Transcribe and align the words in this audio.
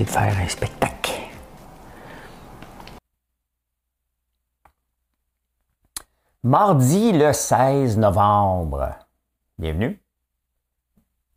De 0.00 0.10
faire 0.10 0.36
un 0.38 0.48
spectacle. 0.48 1.12
Mardi 6.42 7.12
le 7.12 7.32
16 7.32 7.96
novembre. 7.98 8.90
Bienvenue. 9.58 10.00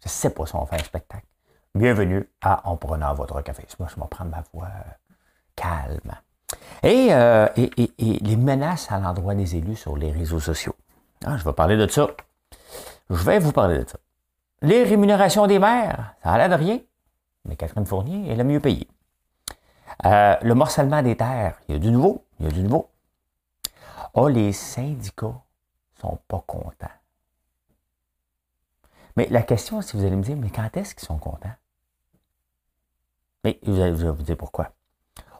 Je 0.02 0.08
ne 0.08 0.10
sais 0.10 0.30
pas 0.30 0.46
si 0.46 0.56
on 0.56 0.66
fait 0.66 0.76
un 0.76 0.84
spectacle. 0.84 1.26
Bienvenue 1.74 2.30
à 2.42 2.68
En 2.68 2.76
prenant 2.76 3.14
votre 3.14 3.42
café. 3.42 3.66
Moi, 3.80 3.88
je 3.90 4.00
vais 4.00 4.08
prendre 4.08 4.32
ma 4.32 4.44
voix 4.54 4.68
euh, 4.68 4.92
calme. 5.56 6.12
Euh, 6.84 7.48
et, 7.56 7.92
les 7.98 8.36
menaces 8.36 8.92
à 8.92 9.00
l'endroit 9.00 9.36
des 9.36 9.56
élus 9.56 9.78
sur 9.78 9.96
les 9.96 10.12
réseaux 10.12 10.40
sociaux. 10.40 10.76
Ah, 11.26 11.38
je 11.38 11.44
vais 11.44 11.54
parler 11.54 11.78
de 11.78 11.88
ça. 11.88 12.08
Je 13.10 13.24
vais 13.24 13.40
vous 13.40 13.52
parler 13.52 13.80
de 13.80 13.88
ça. 13.88 13.98
Les 14.62 14.84
rémunérations 14.84 15.48
des 15.48 15.60
maires, 15.60 16.16
ça 16.24 16.32
a 16.34 16.38
l'air 16.38 16.50
de 16.50 16.62
rien 16.62 16.80
mais 17.46 17.56
Catherine 17.56 17.86
Fournier 17.86 18.30
est 18.30 18.36
la 18.36 18.44
mieux 18.44 18.60
payée. 18.60 18.88
Euh, 20.06 20.38
le 20.42 20.54
morcellement 20.56 21.02
des 21.02 21.18
terres, 21.18 21.60
il 21.68 21.74
y 21.74 21.76
a 21.76 21.80
du 21.80 21.92
nouveau, 21.92 22.26
il 22.40 22.46
y 22.46 22.50
a 22.50 22.52
du 22.52 22.64
nouveau. 22.64 22.90
Oh, 24.14 24.28
les 24.28 24.54
syndicats 24.54 25.42
sont 26.00 26.20
pas 26.28 26.44
contents. 26.46 26.88
Mais 29.16 29.28
la 29.30 29.42
question, 29.42 29.82
si 29.82 29.98
vous 29.98 30.06
allez 30.06 30.16
me 30.16 30.24
dire, 30.24 30.38
mais 30.38 30.50
quand 30.50 30.76
est-ce 30.78 30.96
qu'ils 30.96 31.08
sont 31.08 31.18
contents? 31.18 31.56
Mais 33.44 33.60
vous 33.64 33.80
allez 33.80 33.92
vous 33.92 34.24
dire 34.24 34.38
pourquoi. 34.38 34.72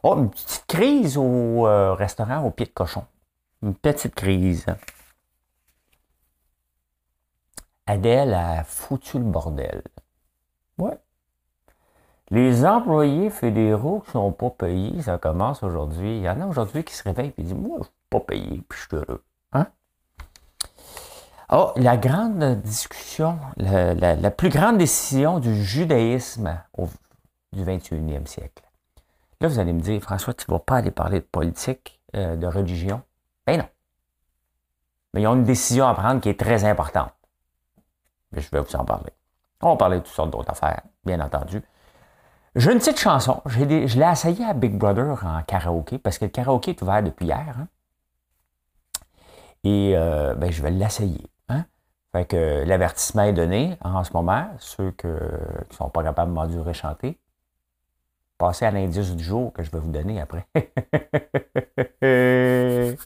Oh, 0.02 0.16
une 0.16 0.30
petite 0.30 0.64
crise 0.66 1.16
au 1.16 1.66
euh, 1.66 1.94
restaurant 1.94 2.44
au 2.44 2.50
pied 2.50 2.66
de 2.66 2.70
cochon. 2.70 3.04
Une 3.62 3.74
petite 3.74 4.14
crise. 4.14 4.66
Adèle 7.86 8.34
a 8.34 8.64
foutu 8.64 9.18
le 9.18 9.24
bordel. 9.24 9.82
Les 12.30 12.64
employés 12.64 13.28
fédéraux 13.28 14.00
qui 14.00 14.12
sont 14.12 14.30
pas 14.30 14.50
payés, 14.50 15.02
ça 15.02 15.18
commence 15.18 15.64
aujourd'hui. 15.64 16.18
Il 16.18 16.22
y 16.22 16.28
en 16.28 16.40
a 16.40 16.46
aujourd'hui 16.46 16.84
qui 16.84 16.94
se 16.94 17.02
réveillent 17.02 17.34
et 17.36 17.42
disent 17.42 17.54
Moi, 17.54 17.78
je 17.80 17.84
suis 17.84 17.92
pas 18.08 18.20
payé, 18.20 18.62
puis 18.68 18.78
je 18.78 18.86
suis 18.86 18.96
heureux. 18.96 19.24
Hein? 19.52 19.66
Oh, 21.52 21.72
la 21.74 21.96
grande 21.96 22.60
discussion, 22.62 23.38
la, 23.56 24.30
plus 24.30 24.50
grande 24.50 24.78
décision 24.78 25.40
du 25.40 25.64
judaïsme 25.64 26.56
du 27.52 27.64
21e 27.64 28.26
siècle. 28.26 28.62
Là, 29.40 29.48
vous 29.48 29.58
allez 29.58 29.72
me 29.72 29.80
dire, 29.80 30.00
François, 30.00 30.32
tu 30.32 30.44
ne 30.48 30.54
vas 30.54 30.60
pas 30.60 30.76
aller 30.76 30.92
parler 30.92 31.18
de 31.18 31.24
politique, 31.24 32.00
euh, 32.14 32.36
de 32.36 32.46
religion? 32.46 33.02
Ben 33.46 33.58
non. 33.58 33.68
Mais 35.12 35.22
ils 35.22 35.26
ont 35.26 35.34
une 35.34 35.44
décision 35.44 35.88
à 35.88 35.94
prendre 35.94 36.20
qui 36.20 36.28
est 36.28 36.38
très 36.38 36.64
importante. 36.64 37.12
Mais 38.30 38.40
je 38.40 38.50
vais 38.50 38.60
vous 38.60 38.76
en 38.76 38.84
parler. 38.84 39.10
On 39.60 39.70
va 39.70 39.76
parler 39.76 39.98
de 39.98 40.04
toutes 40.04 40.14
sortes 40.14 40.30
d'autres 40.30 40.50
affaires, 40.50 40.82
bien 41.04 41.18
entendu. 41.20 41.62
J'ai 42.56 42.72
une 42.72 42.78
petite 42.78 42.98
chanson. 42.98 43.40
je 43.46 43.64
l'ai 43.64 44.10
essayé 44.10 44.44
à 44.44 44.54
Big 44.54 44.76
Brother 44.76 45.24
en 45.24 45.42
karaoké, 45.42 45.98
parce 45.98 46.18
que 46.18 46.24
le 46.24 46.30
karaoké 46.30 46.72
est 46.72 46.82
ouvert 46.82 47.02
depuis 47.02 47.26
hier. 47.26 47.54
Hein. 47.58 47.68
Et 49.62 49.92
euh, 49.94 50.34
ben, 50.34 50.50
je 50.50 50.62
vais 50.62 50.70
l'essayer. 50.70 51.26
Hein. 51.48 51.64
Fait 52.12 52.24
que 52.24 52.64
l'avertissement 52.64 53.22
est 53.22 53.32
donné 53.32 53.78
en 53.82 54.02
ce 54.02 54.12
moment. 54.12 54.48
Ceux 54.58 54.90
qui 54.92 55.06
ne 55.06 55.74
sont 55.76 55.90
pas 55.90 56.02
capables 56.02 56.30
de 56.30 56.34
m'endurer 56.34 56.74
chanter. 56.74 57.18
Passez 58.36 58.64
à 58.64 58.72
l'indice 58.72 59.14
du 59.14 59.22
jour 59.22 59.52
que 59.52 59.62
je 59.62 59.70
vais 59.70 59.78
vous 59.78 59.92
donner 59.92 60.20
après. 60.20 60.46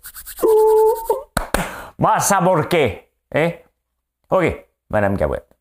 Massa 1.98 2.40
Hein? 3.34 3.50
OK, 4.30 4.66
Madame 4.90 5.16
Gabouette. 5.16 5.53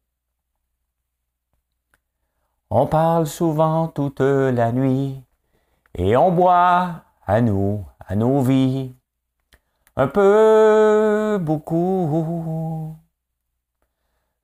On 2.75 2.87
parle 2.87 3.27
souvent 3.27 3.87
toute 3.87 4.19
la 4.19 4.71
nuit 4.71 5.21
et 5.93 6.17
on 6.17 6.31
boit 6.31 7.03
à 7.23 7.39
nous, 7.39 7.85
à 7.99 8.15
nos 8.15 8.41
vies, 8.41 8.95
un 9.95 10.07
peu, 10.07 11.37
beaucoup. 11.39 12.95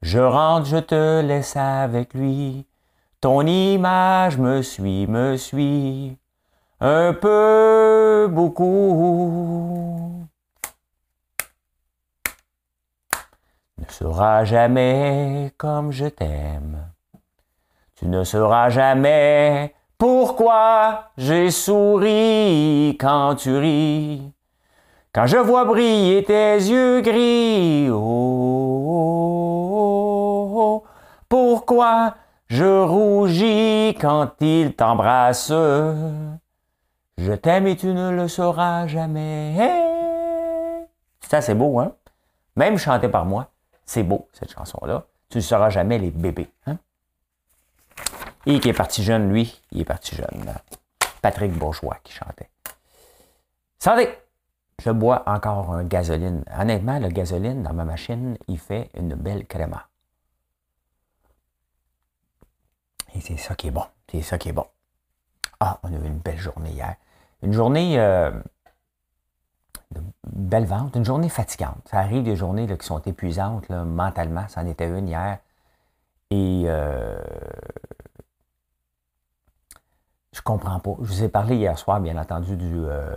Je 0.03 0.19
rentre, 0.19 0.67
je 0.67 0.77
te 0.77 1.21
laisse 1.21 1.55
avec 1.55 2.13
lui, 2.13 2.67
ton 3.19 3.41
image 3.47 4.37
me 4.37 4.61
suit, 4.61 5.07
me 5.07 5.35
suit, 5.35 6.15
un 6.81 7.13
peu, 7.13 8.27
beaucoup. 8.29 10.27
Ne 13.79 13.85
sera 13.87 14.45
jamais 14.45 15.51
comme 15.57 15.91
je 15.91 16.05
t'aime. 16.05 16.91
Tu 17.99 18.07
ne 18.07 18.23
sauras 18.23 18.69
jamais 18.69 19.75
pourquoi 19.97 21.09
j'ai 21.17 21.51
souri 21.51 22.95
quand 22.97 23.35
tu 23.35 23.57
ris? 23.57 24.31
Quand 25.11 25.27
je 25.27 25.35
vois 25.35 25.65
briller 25.65 26.23
tes 26.23 26.53
yeux 26.53 27.01
gris, 27.01 27.89
oh, 27.91 28.05
pourquoi 31.27 32.15
je 32.47 32.83
rougis 32.83 33.97
quand 33.99 34.31
il 34.39 34.73
t'embrasse. 34.75 35.51
Je 37.17 37.33
t'aime 37.33 37.67
et 37.67 37.75
tu 37.75 37.87
ne 37.87 38.11
le 38.11 38.29
sauras 38.29 38.87
jamais. 38.87 39.57
Ça, 41.19 41.41
c'est 41.41 41.53
beau, 41.53 41.79
hein? 41.79 41.91
Même 42.55 42.77
chanté 42.77 43.09
par 43.09 43.25
moi, 43.25 43.47
c'est 43.85 44.03
beau, 44.03 44.29
cette 44.31 44.53
chanson-là. 44.53 45.03
Tu 45.29 45.39
ne 45.39 45.43
sauras 45.43 45.69
jamais 45.69 45.97
les 45.97 46.11
bébés, 46.11 46.47
hein? 46.65 46.77
Et 48.45 48.59
qui 48.59 48.69
est 48.69 48.73
parti 48.73 49.03
jeune, 49.03 49.29
lui, 49.29 49.61
il 49.71 49.81
est 49.81 49.85
parti 49.85 50.15
jeune. 50.15 50.53
Patrick 51.21 51.51
Bourgeois 51.51 51.97
qui 52.03 52.13
chantait. 52.13 52.49
Santé! 53.79 54.09
Je 54.81 54.91
bois 54.91 55.23
encore 55.25 55.73
un 55.73 55.83
gasoline. 55.83 56.43
Honnêtement, 56.57 56.99
le 56.99 57.09
gasoline 57.09 57.63
dans 57.63 57.73
ma 57.73 57.83
machine, 57.83 58.37
il 58.47 58.57
fait 58.57 58.89
une 58.93 59.13
belle 59.15 59.45
créma. 59.45 59.87
Et 63.13 63.19
c'est 63.19 63.37
ça 63.37 63.55
qui 63.55 63.67
est 63.67 63.71
bon. 63.71 63.83
C'est 64.09 64.21
ça 64.21 64.37
qui 64.37 64.49
est 64.49 64.53
bon. 64.53 64.65
Ah, 65.59 65.79
on 65.83 65.93
a 65.93 65.97
eu 65.97 66.05
une 66.05 66.19
belle 66.19 66.37
journée 66.37 66.71
hier. 66.71 66.95
Une 67.41 67.51
journée 67.51 67.99
euh, 67.99 68.31
de 69.91 70.01
belle 70.25 70.65
vente, 70.65 70.95
une 70.95 71.05
journée 71.05 71.29
fatigante. 71.29 71.85
Ça 71.89 71.99
arrive 71.99 72.23
des 72.23 72.37
journées 72.37 72.67
qui 72.77 72.85
sont 72.85 72.99
épuisantes 72.99 73.69
mentalement. 73.69 74.47
Ça 74.47 74.61
en 74.61 74.67
était 74.67 74.87
une 74.87 75.09
hier. 75.09 75.39
Et 76.31 76.63
euh, 76.67 77.19
je 80.39 80.43
comprends 80.43 80.79
pas. 80.79 80.95
Je 81.01 81.07
vous 81.07 81.23
ai 81.23 81.27
parlé 81.27 81.57
hier 81.57 81.77
soir, 81.77 81.99
bien 81.99 82.15
entendu, 82.17 82.55
du, 82.55 82.73
euh, 82.73 83.13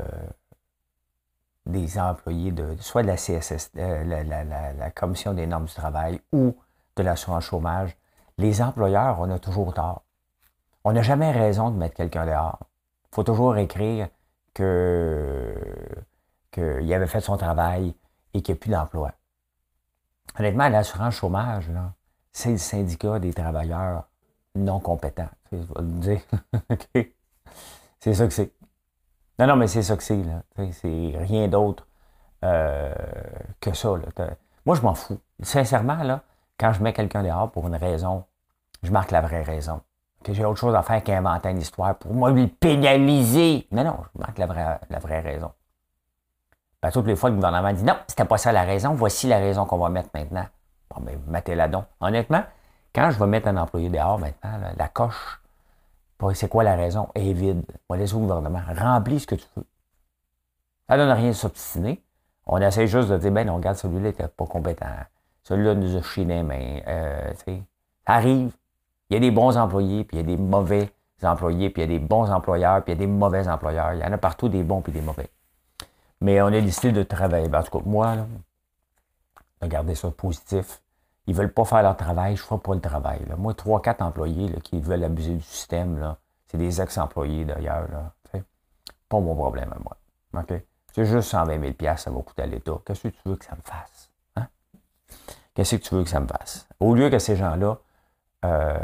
des 1.67 1.97
employés 1.97 2.51
de 2.51 2.75
soit 2.81 3.03
de 3.03 3.07
la 3.07 3.17
CSS, 3.17 3.71
euh, 3.77 4.25
la, 4.77 4.91
Commission 4.91 5.33
des 5.33 5.47
normes 5.47 5.67
du 5.67 5.73
travail 5.73 6.21
ou 6.33 6.57
de 6.97 7.03
l'assurance 7.05 7.45
chômage. 7.45 7.97
Les 8.39 8.61
employeurs, 8.61 9.21
on 9.21 9.31
a 9.31 9.39
toujours 9.39 9.73
tort. 9.73 10.03
On 10.83 10.93
n'a 10.93 11.03
jamais 11.03 11.31
raison 11.31 11.71
de 11.71 11.77
mettre 11.77 11.95
quelqu'un 11.95 12.27
dehors. 12.27 12.59
Il 13.13 13.15
faut 13.15 13.23
toujours 13.23 13.57
écrire 13.57 14.09
que 14.53 15.55
qu'il 16.51 16.93
avait 16.93 17.07
fait 17.07 17.21
son 17.21 17.37
travail 17.37 17.95
et 18.35 18.43
qu'il 18.43 18.55
n'y 18.55 18.59
a 18.59 18.61
plus 18.61 18.71
d'emploi. 18.71 19.13
Honnêtement, 20.39 20.69
l'assurance 20.69 21.15
chômage, 21.15 21.71
c'est 22.33 22.51
le 22.51 22.59
syndicat 22.59 23.21
des 23.21 23.33
travailleurs 23.33 24.09
non 24.55 24.81
compétents. 24.81 25.29
Je 25.51 25.59
vais 25.59 25.65
le 25.79 26.01
dire. 26.01 26.21
C'est 28.01 28.15
ça 28.15 28.27
que 28.27 28.33
c'est. 28.33 28.51
Non, 29.39 29.47
non, 29.47 29.55
mais 29.55 29.69
c'est 29.69 29.83
ça 29.83 29.97
que 29.97 30.03
c'est. 30.03 30.21
C'est 30.73 31.13
rien 31.15 31.47
d'autre 31.47 31.87
euh, 32.45 32.93
que 33.61 33.73
ça. 33.73 33.91
Moi, 34.67 34.75
je 34.75 34.83
m'en 34.83 34.95
fous. 34.95 35.21
Sincèrement, 35.41 36.03
là, 36.03 36.23
quand 36.59 36.73
je 36.73 36.83
mets 36.83 36.93
quelqu'un 36.93 37.23
dehors 37.23 37.51
pour 37.53 37.69
une 37.69 37.77
raison, 37.77 38.25
je 38.83 38.91
marque 38.91 39.13
la 39.13 39.21
vraie 39.21 39.43
raison. 39.43 39.81
Que 40.25 40.33
j'ai 40.33 40.45
autre 40.45 40.59
chose 40.59 40.75
à 40.75 40.83
faire 40.83 41.03
qu'inventer 41.05 41.51
une 41.51 41.59
histoire 41.59 41.97
pour 41.97 42.13
moi 42.13 42.33
lui 42.33 42.49
pénaliser. 42.49 43.69
Non, 43.71 43.85
non, 43.85 43.97
je 44.15 44.21
marque 44.21 44.39
la 44.39 44.47
vraie, 44.47 44.81
la 44.91 44.99
vraie 44.99 45.21
raison. 45.21 45.53
Ben, 46.83 46.91
toutes 46.91 47.07
les 47.07 47.15
fois, 47.15 47.31
le 47.31 47.37
gouvernement 47.37 47.73
dit 47.73 47.85
non, 47.85 47.97
c'était 48.09 48.25
pas 48.25 48.39
ça 48.39 48.51
la 48.51 48.63
raison, 48.63 48.95
voici 48.95 49.29
la 49.29 49.39
raison 49.39 49.65
qu'on 49.65 49.79
va 49.79 49.89
mettre 49.89 50.11
maintenant. 50.13 50.47
Bon, 50.91 51.01
mais 51.05 51.15
ben, 51.15 51.23
mettez-la 51.29 51.69
donc. 51.69 51.85
Honnêtement, 52.01 52.43
quand 52.95 53.11
je 53.11 53.19
vais 53.19 53.27
mettre 53.27 53.49
un 53.49 53.57
employé 53.57 53.89
dehors 53.89 54.19
maintenant, 54.19 54.59
la 54.77 54.89
coche 54.89 55.41
C'est 56.35 56.49
quoi 56.49 56.63
la 56.63 56.77
raison? 56.77 57.09
Elle 57.15 57.29
est 57.29 57.33
vide. 57.33 57.63
On 57.89 57.95
va 57.95 58.01
laisser 58.01 58.15
au 58.15 58.21
gouvernement. 58.21 58.63
Remplis 58.77 59.21
ce 59.21 59.27
que 59.27 59.35
tu 59.35 59.47
veux. 59.57 59.65
Ça 60.89 60.97
ne 60.97 61.03
donne 61.03 61.17
rien 61.17 61.29
de 61.29 61.35
s'obstiner. 61.35 62.03
On 62.47 62.59
essaie 62.59 62.87
juste 62.87 63.09
de 63.09 63.17
dire, 63.19 63.31
ben 63.31 63.47
non, 63.47 63.57
regarde, 63.57 63.77
celui-là 63.77 64.09
n'était 64.09 64.29
pas 64.29 64.47
compétent. 64.47 64.87
Celui-là 65.45 65.75
nous 65.75 65.97
a 65.97 66.03
chiné, 66.03 66.43
mais 66.43 66.85
euh, 66.87 67.33
ça 67.35 67.53
arrive. 68.07 68.53
Il 69.09 69.15
y 69.15 69.17
a 69.17 69.21
des 69.21 69.31
bons 69.31 69.57
employés, 69.57 70.05
puis 70.05 70.19
il 70.19 70.21
y 70.21 70.23
a 70.23 70.37
des 70.37 70.41
mauvais 70.41 70.91
employés, 71.23 71.71
puis 71.71 71.83
il 71.83 71.91
y 71.91 71.95
a 71.95 71.99
des 71.99 72.05
bons 72.05 72.31
employeurs, 72.31 72.83
puis 72.83 72.93
il 72.93 72.99
y 72.99 73.03
a 73.03 73.07
des 73.07 73.13
mauvais 73.13 73.47
employeurs. 73.49 73.95
Il 73.95 74.01
y 74.01 74.05
en 74.05 74.13
a 74.13 74.19
partout 74.19 74.49
des 74.49 74.63
bons 74.63 74.81
puis 74.81 74.93
des 74.93 75.01
mauvais. 75.01 75.31
Mais 76.21 76.41
on 76.41 76.47
a 76.47 76.61
décidé 76.61 76.93
de 76.93 77.03
travailler. 77.03 77.49
Ben, 77.49 77.61
en 77.61 77.63
tout 77.63 77.79
cas, 77.79 77.85
moi, 77.85 78.15
là, 78.15 78.27
regardez 79.61 79.95
ça 79.95 80.11
positif. 80.11 80.81
Ils 81.27 81.35
veulent 81.35 81.53
pas 81.53 81.65
faire 81.65 81.83
leur 81.83 81.97
travail, 81.97 82.37
je 82.37 82.43
ne 82.43 82.47
ferai 82.47 82.61
pas 82.61 82.75
le 82.75 82.81
travail. 82.81 83.21
Moi, 83.39 83.55
trois, 83.55 83.81
quatre 83.81 84.03
employés 84.03 84.53
qui 84.63 84.81
veulent 84.81 85.05
abuser 85.05 85.35
du 85.35 85.43
système, 85.43 86.17
c'est 86.49 86.59
des 86.59 86.81
ex-employés 86.81 87.45
d'ailleurs. 87.45 87.87
Pas 89.09 89.21
mon 89.21 89.35
problème 89.35 89.73
à 89.73 89.79
moi. 89.79 89.97
C'est 90.93 91.05
juste 91.05 91.29
120 91.29 91.61
000 91.79 91.97
ça 91.97 92.11
va 92.11 92.23
coûter 92.23 92.43
à 92.43 92.47
l'État. 92.47 92.79
Qu'est-ce 92.85 93.03
que 93.03 93.09
tu 93.09 93.21
veux 93.27 93.37
que 93.37 93.45
ça 93.45 93.55
me 93.55 93.63
fasse? 93.63 94.11
Hein? 94.37 94.47
Qu'est-ce 95.55 95.77
que 95.77 95.83
tu 95.83 95.95
veux 95.95 96.03
que 96.03 96.11
ça 96.11 96.21
me 96.21 96.27
fasse? 96.27 96.67
Au 96.81 96.95
lieu 96.95 97.11
que 97.11 97.19
ces 97.19 97.37
gens-là 97.37 97.79
euh, 98.45 98.79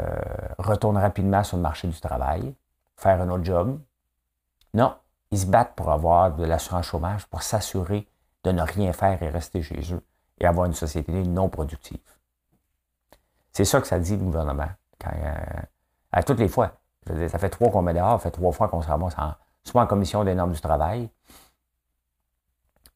retournent 0.57 0.97
rapidement 0.97 1.43
sur 1.43 1.57
le 1.57 1.63
marché 1.63 1.87
du 1.87 1.99
travail, 1.99 2.55
faire 2.95 3.21
un 3.21 3.29
autre 3.29 3.43
job, 3.43 3.79
non, 4.73 4.95
ils 5.31 5.39
se 5.39 5.45
battent 5.45 5.75
pour 5.75 5.91
avoir 5.91 6.35
de 6.35 6.45
l'assurance 6.45 6.85
chômage, 6.85 7.25
pour 7.27 7.43
s'assurer 7.43 8.07
de 8.43 8.51
ne 8.51 8.61
rien 8.61 8.93
faire 8.93 9.21
et 9.21 9.29
rester 9.29 9.61
chez 9.61 9.93
eux 9.93 10.03
et 10.39 10.45
avoir 10.45 10.65
une 10.65 10.73
société 10.73 11.11
non 11.23 11.49
productive. 11.49 11.99
C'est 13.51 13.65
ça 13.65 13.81
que 13.81 13.87
ça 13.87 13.99
dit 13.99 14.15
le 14.17 14.23
gouvernement. 14.23 14.69
Euh, 15.07 15.33
à 16.11 16.23
toutes 16.23 16.39
les 16.39 16.47
fois. 16.47 16.73
ça 17.05 17.39
fait 17.39 17.49
trois 17.49 17.69
qu'on 17.71 17.81
met 17.81 17.93
dehors, 17.93 18.19
ça 18.19 18.29
fait 18.29 18.31
trois 18.31 18.51
fois 18.51 18.67
qu'on 18.67 18.81
se 18.81 18.87
ramasse 18.87 19.15
soit 19.63 19.83
en 19.83 19.87
commission 19.87 20.23
des 20.23 20.35
normes 20.35 20.53
du 20.53 20.61
travail, 20.61 21.09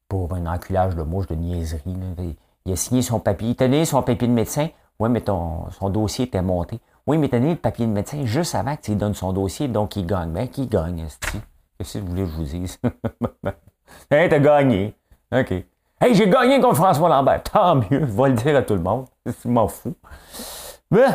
pour 0.08 0.32
un 0.34 0.46
enculage 0.46 0.96
de 0.96 1.02
mouche, 1.02 1.26
de 1.26 1.34
niaiserie. 1.34 2.36
Il 2.66 2.72
a 2.72 2.76
signé 2.76 3.02
son 3.02 3.20
papier. 3.20 3.50
Il 3.50 3.56
tenait 3.56 3.84
son 3.84 4.02
papier 4.02 4.28
de 4.28 4.32
médecin. 4.32 4.68
Oui, 4.98 5.08
mais 5.08 5.22
son 5.26 5.90
dossier 5.90 6.26
était 6.26 6.42
monté. 6.42 6.80
Oui, 7.06 7.18
mais 7.18 7.28
tenez 7.28 7.50
le 7.50 7.56
papier 7.58 7.86
de 7.86 7.92
médecin 7.92 8.24
juste 8.24 8.54
avant 8.54 8.76
lui 8.86 8.96
donnes 8.96 9.14
son 9.14 9.32
dossier, 9.32 9.68
donc 9.68 9.96
il 9.96 10.06
gagne. 10.06 10.30
Ben, 10.30 10.48
qui 10.48 10.66
gagne, 10.66 11.06
Qu'est-ce 11.76 11.98
que 11.98 12.04
vous 12.04 12.10
voulez 12.10 12.22
que 12.22 12.30
je 12.30 12.34
vous 12.36 12.44
dise? 12.44 12.78
hey, 14.10 14.28
t'as 14.30 14.38
gagné. 14.38 14.94
OK. 15.32 15.64
Hey, 16.04 16.14
j'ai 16.14 16.28
gagné 16.28 16.60
contre 16.60 16.76
François 16.76 17.08
Lambert. 17.08 17.42
Tant 17.44 17.76
mieux, 17.76 18.00
je 18.00 18.12
vais 18.12 18.28
le 18.28 18.34
dire 18.34 18.54
à 18.58 18.62
tout 18.62 18.74
le 18.74 18.82
monde. 18.82 19.06
Je 19.24 19.48
m'en 19.48 19.66
fous. 19.66 19.96
Mais, 20.90 21.06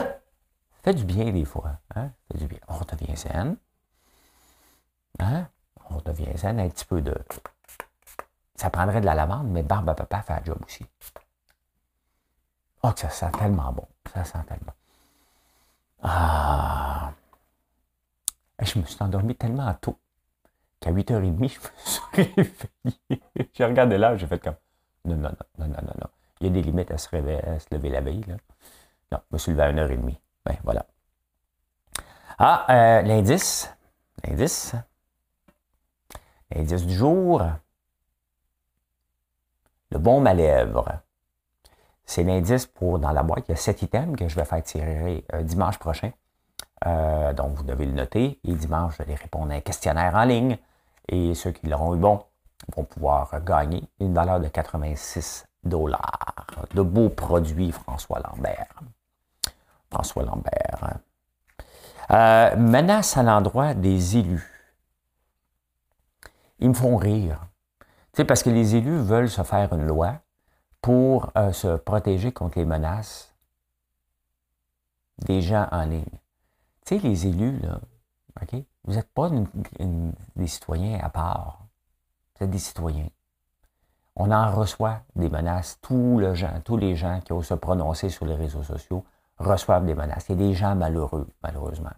fait 0.81 0.95
du 0.95 1.06
bien 1.06 1.31
des 1.31 1.45
fois. 1.45 1.74
Hein? 1.94 2.09
Du 2.33 2.47
bien. 2.47 2.57
On 2.68 2.80
devient 2.80 3.15
zen. 3.15 3.56
Hein? 5.19 5.47
On 5.91 5.97
devient 5.97 6.36
zen, 6.36 6.59
un 6.59 6.69
petit 6.69 6.86
peu 6.86 7.03
de. 7.03 7.13
Ça 8.56 8.71
prendrait 8.71 9.00
de 9.00 9.06
la 9.06 9.13
lavande, 9.13 9.50
mais 9.50 9.62
barbe 9.62 9.89
à 9.89 9.94
papa 9.94 10.24
fait 10.24 10.33
un 10.33 10.44
job 10.44 10.57
aussi. 10.65 10.83
Oh, 12.81 12.92
que 12.92 13.01
ça 13.01 13.12
sent 13.12 13.31
tellement 13.38 13.71
bon. 13.71 13.88
Ça 14.12 14.24
sent 14.24 14.39
tellement. 14.47 14.74
Ah. 16.01 17.12
Je 18.59 18.80
me 18.80 18.85
suis 18.85 19.03
endormi 19.03 19.35
tellement 19.35 19.71
tôt 19.75 20.00
qu'à 20.80 20.92
8h30, 20.92 21.21
je 21.21 21.44
me 21.44 21.47
suis 21.47 22.01
réveillé. 22.13 23.21
j'ai 23.53 23.65
regardé 23.65 24.00
là, 24.00 24.18
j'ai 24.18 24.25
fait 24.25 24.39
comme 24.39 24.56
non, 25.06 25.16
non, 25.16 25.31
non, 25.57 25.68
non, 25.68 25.68
non, 25.68 25.94
non. 26.01 26.10
Il 26.42 26.48
y 26.48 26.50
a 26.50 26.54
des 26.54 26.62
limites 26.62 26.92
à 26.92 26.98
se, 26.98 27.16
à 27.16 27.60
se 27.60 27.68
lever 27.72 27.90
la 27.90 28.01
veille. 28.01 28.24
Là. 28.28 28.36
Non, 29.12 29.19
je 29.30 29.36
me 29.36 29.38
suis 29.38 29.51
levé 29.51 29.63
à 29.63 29.72
1h30. 29.72 30.18
Ben, 30.46 30.57
voilà. 30.63 30.86
Ah, 32.38 32.66
euh, 32.69 33.01
l'indice. 33.01 33.75
L'indice. 34.24 34.74
L'indice 36.51 36.86
du 36.86 36.96
jour. 36.96 37.44
Le 39.92 39.98
bon 39.98 40.22
malèvre. 40.22 41.02
C'est 42.06 42.24
l'indice 42.24 42.66
pour 42.66 43.00
dans 43.00 43.12
la 43.12 43.24
boîte. 43.24 43.45
Il 43.48 43.52
y 43.52 43.54
a 43.54 43.57
sept 43.57 43.81
items 43.81 44.16
que 44.18 44.28
je 44.28 44.36
vais 44.36 44.45
faire 44.45 44.63
tirer 44.63 45.25
euh, 45.34 45.44
dimanche 45.44 45.78
prochain. 45.78 46.12
Euh, 46.86 47.34
donc, 47.34 47.56
vous 47.56 47.63
devez 47.63 47.86
le 47.86 47.92
noter. 47.92 48.40
Et 48.44 48.54
dimanche, 48.54 48.95
je 48.98 49.04
vais 49.04 49.16
répondre 49.16 49.52
à 49.52 49.56
un 49.56 49.62
questionnaire 49.62 50.16
en 50.16 50.24
ligne. 50.24 50.57
Et 51.07 51.34
ceux 51.34 51.52
qui 51.52 51.68
l'auront 51.68 51.95
eu 51.95 52.00
bon 52.00 52.24
vont 52.75 52.83
pouvoir 52.83 53.44
gagner 53.44 53.83
une 54.00 54.13
valeur 54.13 54.39
de 54.39 54.47
86 54.47 55.45
dollars. 55.63 56.45
De 56.73 56.81
beaux 56.81 57.09
produits, 57.09 57.71
François 57.71 58.19
Lambert. 58.19 58.81
François 59.89 60.23
Lambert. 60.23 61.00
Euh, 62.11 62.56
menace 62.56 63.17
à 63.17 63.23
l'endroit 63.23 63.73
des 63.73 64.17
élus. 64.17 64.50
Ils 66.59 66.69
me 66.69 66.73
font 66.73 66.97
rire. 66.97 67.39
Tu 68.13 68.17
sais, 68.17 68.25
parce 68.25 68.44
que 68.44 68.50
les 68.50 68.75
élus 68.75 69.00
veulent 69.00 69.29
se 69.29 69.44
faire 69.44 69.73
une 69.73 69.85
loi 69.85 70.15
pour 70.81 71.31
euh, 71.38 71.51
se 71.51 71.77
protéger 71.77 72.31
contre 72.31 72.57
les 72.57 72.65
menaces 72.65 73.33
des 75.19 75.41
gens 75.41 75.67
en 75.71 75.83
ligne. 75.83 76.06
Tu 76.85 77.00
sais, 77.00 77.07
les 77.07 77.27
élus, 77.27 77.59
là, 77.59 77.79
OK? 78.41 78.63
Vous 78.85 78.94
n'êtes 78.94 79.11
pas 79.13 79.29
des 80.35 80.47
citoyens 80.47 81.00
à 81.01 81.09
part. 81.09 81.69
Êtes 82.39 82.50
des 82.50 82.59
citoyens. 82.59 83.09
On 84.15 84.31
en 84.31 84.51
reçoit 84.51 85.01
des 85.15 85.30
menaces. 85.30 85.80
Tous, 85.81 86.19
les 86.19 86.36
gens, 86.36 86.62
tous 86.63 86.77
les 86.77 86.95
gens 86.95 87.19
qui 87.21 87.33
osent 87.33 87.47
se 87.47 87.53
prononcer 87.53 88.09
sur 88.09 88.25
les 88.25 88.36
réseaux 88.36 88.63
sociaux 88.63 89.06
reçoivent 89.38 89.86
des 89.86 89.95
menaces. 89.95 90.25
Il 90.30 90.39
y 90.39 90.44
a 90.44 90.47
des 90.47 90.53
gens 90.53 90.75
malheureux, 90.75 91.27
malheureusement. 91.44 91.91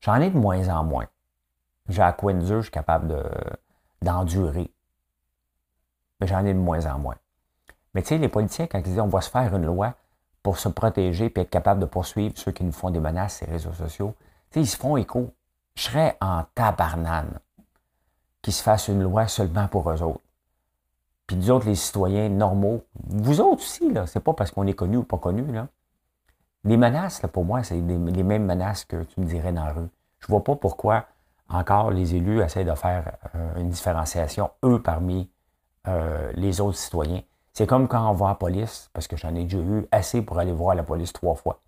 J'en 0.00 0.16
ai 0.16 0.30
de 0.30 0.38
moins 0.38 0.68
en 0.68 0.84
moins. 0.84 1.06
J'ai 1.88 2.02
à 2.02 2.12
quoi 2.12 2.38
je 2.38 2.62
suis 2.62 2.70
capable 2.70 3.22
d'endurer. 4.02 4.72
Mais 6.20 6.26
j'en 6.26 6.44
ai 6.44 6.54
de 6.54 6.58
moins 6.58 6.86
en 6.86 6.98
moins. 6.98 7.16
Mais 7.94 8.02
tu 8.02 8.08
sais, 8.08 8.18
les 8.18 8.28
politiciens, 8.28 8.66
quand 8.66 8.78
ils 8.78 8.84
disent 8.84 9.00
on 9.00 9.06
va 9.06 9.20
se 9.20 9.30
faire 9.30 9.54
une 9.54 9.66
loi 9.66 9.94
pour 10.42 10.58
se 10.58 10.68
protéger 10.68 11.26
et 11.26 11.40
être 11.40 11.50
capable 11.50 11.80
de 11.80 11.86
poursuivre 11.86 12.36
ceux 12.36 12.52
qui 12.52 12.64
nous 12.64 12.72
font 12.72 12.90
des 12.90 13.00
menaces 13.00 13.38
sur 13.38 13.46
les 13.46 13.52
réseaux 13.52 13.72
sociaux, 13.72 14.14
tu 14.50 14.54
sais, 14.54 14.60
ils 14.60 14.66
se 14.66 14.76
font 14.76 14.96
écho. 14.96 15.32
Je 15.74 15.82
serais 15.82 16.16
en 16.20 16.44
tabarnane 16.54 17.38
qu'ils 18.44 18.52
se 18.52 18.62
fassent 18.62 18.88
une 18.88 19.02
loi 19.02 19.26
seulement 19.26 19.66
pour 19.68 19.90
eux 19.90 20.02
autres. 20.02 20.20
Puis 21.26 21.36
nous 21.36 21.50
autres, 21.50 21.66
les 21.66 21.74
citoyens 21.74 22.28
normaux, 22.28 22.84
vous 23.06 23.40
autres 23.40 23.62
aussi, 23.62 23.90
là, 23.90 24.06
c'est 24.06 24.20
pas 24.20 24.34
parce 24.34 24.50
qu'on 24.50 24.66
est 24.66 24.74
connu 24.74 24.98
ou 24.98 25.02
pas 25.02 25.16
connu, 25.16 25.50
là. 25.50 25.66
Les 26.64 26.76
menaces, 26.76 27.22
là, 27.22 27.28
pour 27.28 27.44
moi, 27.44 27.62
c'est 27.62 27.74
les 27.74 28.22
mêmes 28.22 28.44
menaces 28.44 28.84
que 28.84 29.02
tu 29.02 29.20
me 29.20 29.24
dirais 29.24 29.52
dans 29.52 29.64
la 29.64 29.72
rue. 29.72 29.88
Je 30.20 30.26
vois 30.28 30.44
pas 30.44 30.56
pourquoi 30.56 31.06
encore 31.48 31.90
les 31.90 32.14
élus 32.14 32.42
essaient 32.42 32.64
de 32.64 32.74
faire 32.74 33.16
euh, 33.34 33.56
une 33.56 33.70
différenciation, 33.70 34.50
eux, 34.62 34.80
parmi 34.80 35.30
euh, 35.88 36.30
les 36.34 36.60
autres 36.60 36.78
citoyens. 36.78 37.22
C'est 37.52 37.66
comme 37.66 37.88
quand 37.88 38.10
on 38.10 38.12
va 38.12 38.26
à 38.26 38.28
la 38.30 38.34
police, 38.34 38.90
parce 38.92 39.06
que 39.06 39.16
j'en 39.16 39.34
ai 39.34 39.44
déjà 39.44 39.58
eu 39.58 39.86
assez 39.90 40.20
pour 40.22 40.38
aller 40.38 40.52
voir 40.52 40.74
la 40.74 40.82
police 40.82 41.12
trois 41.12 41.34
fois. 41.34 41.60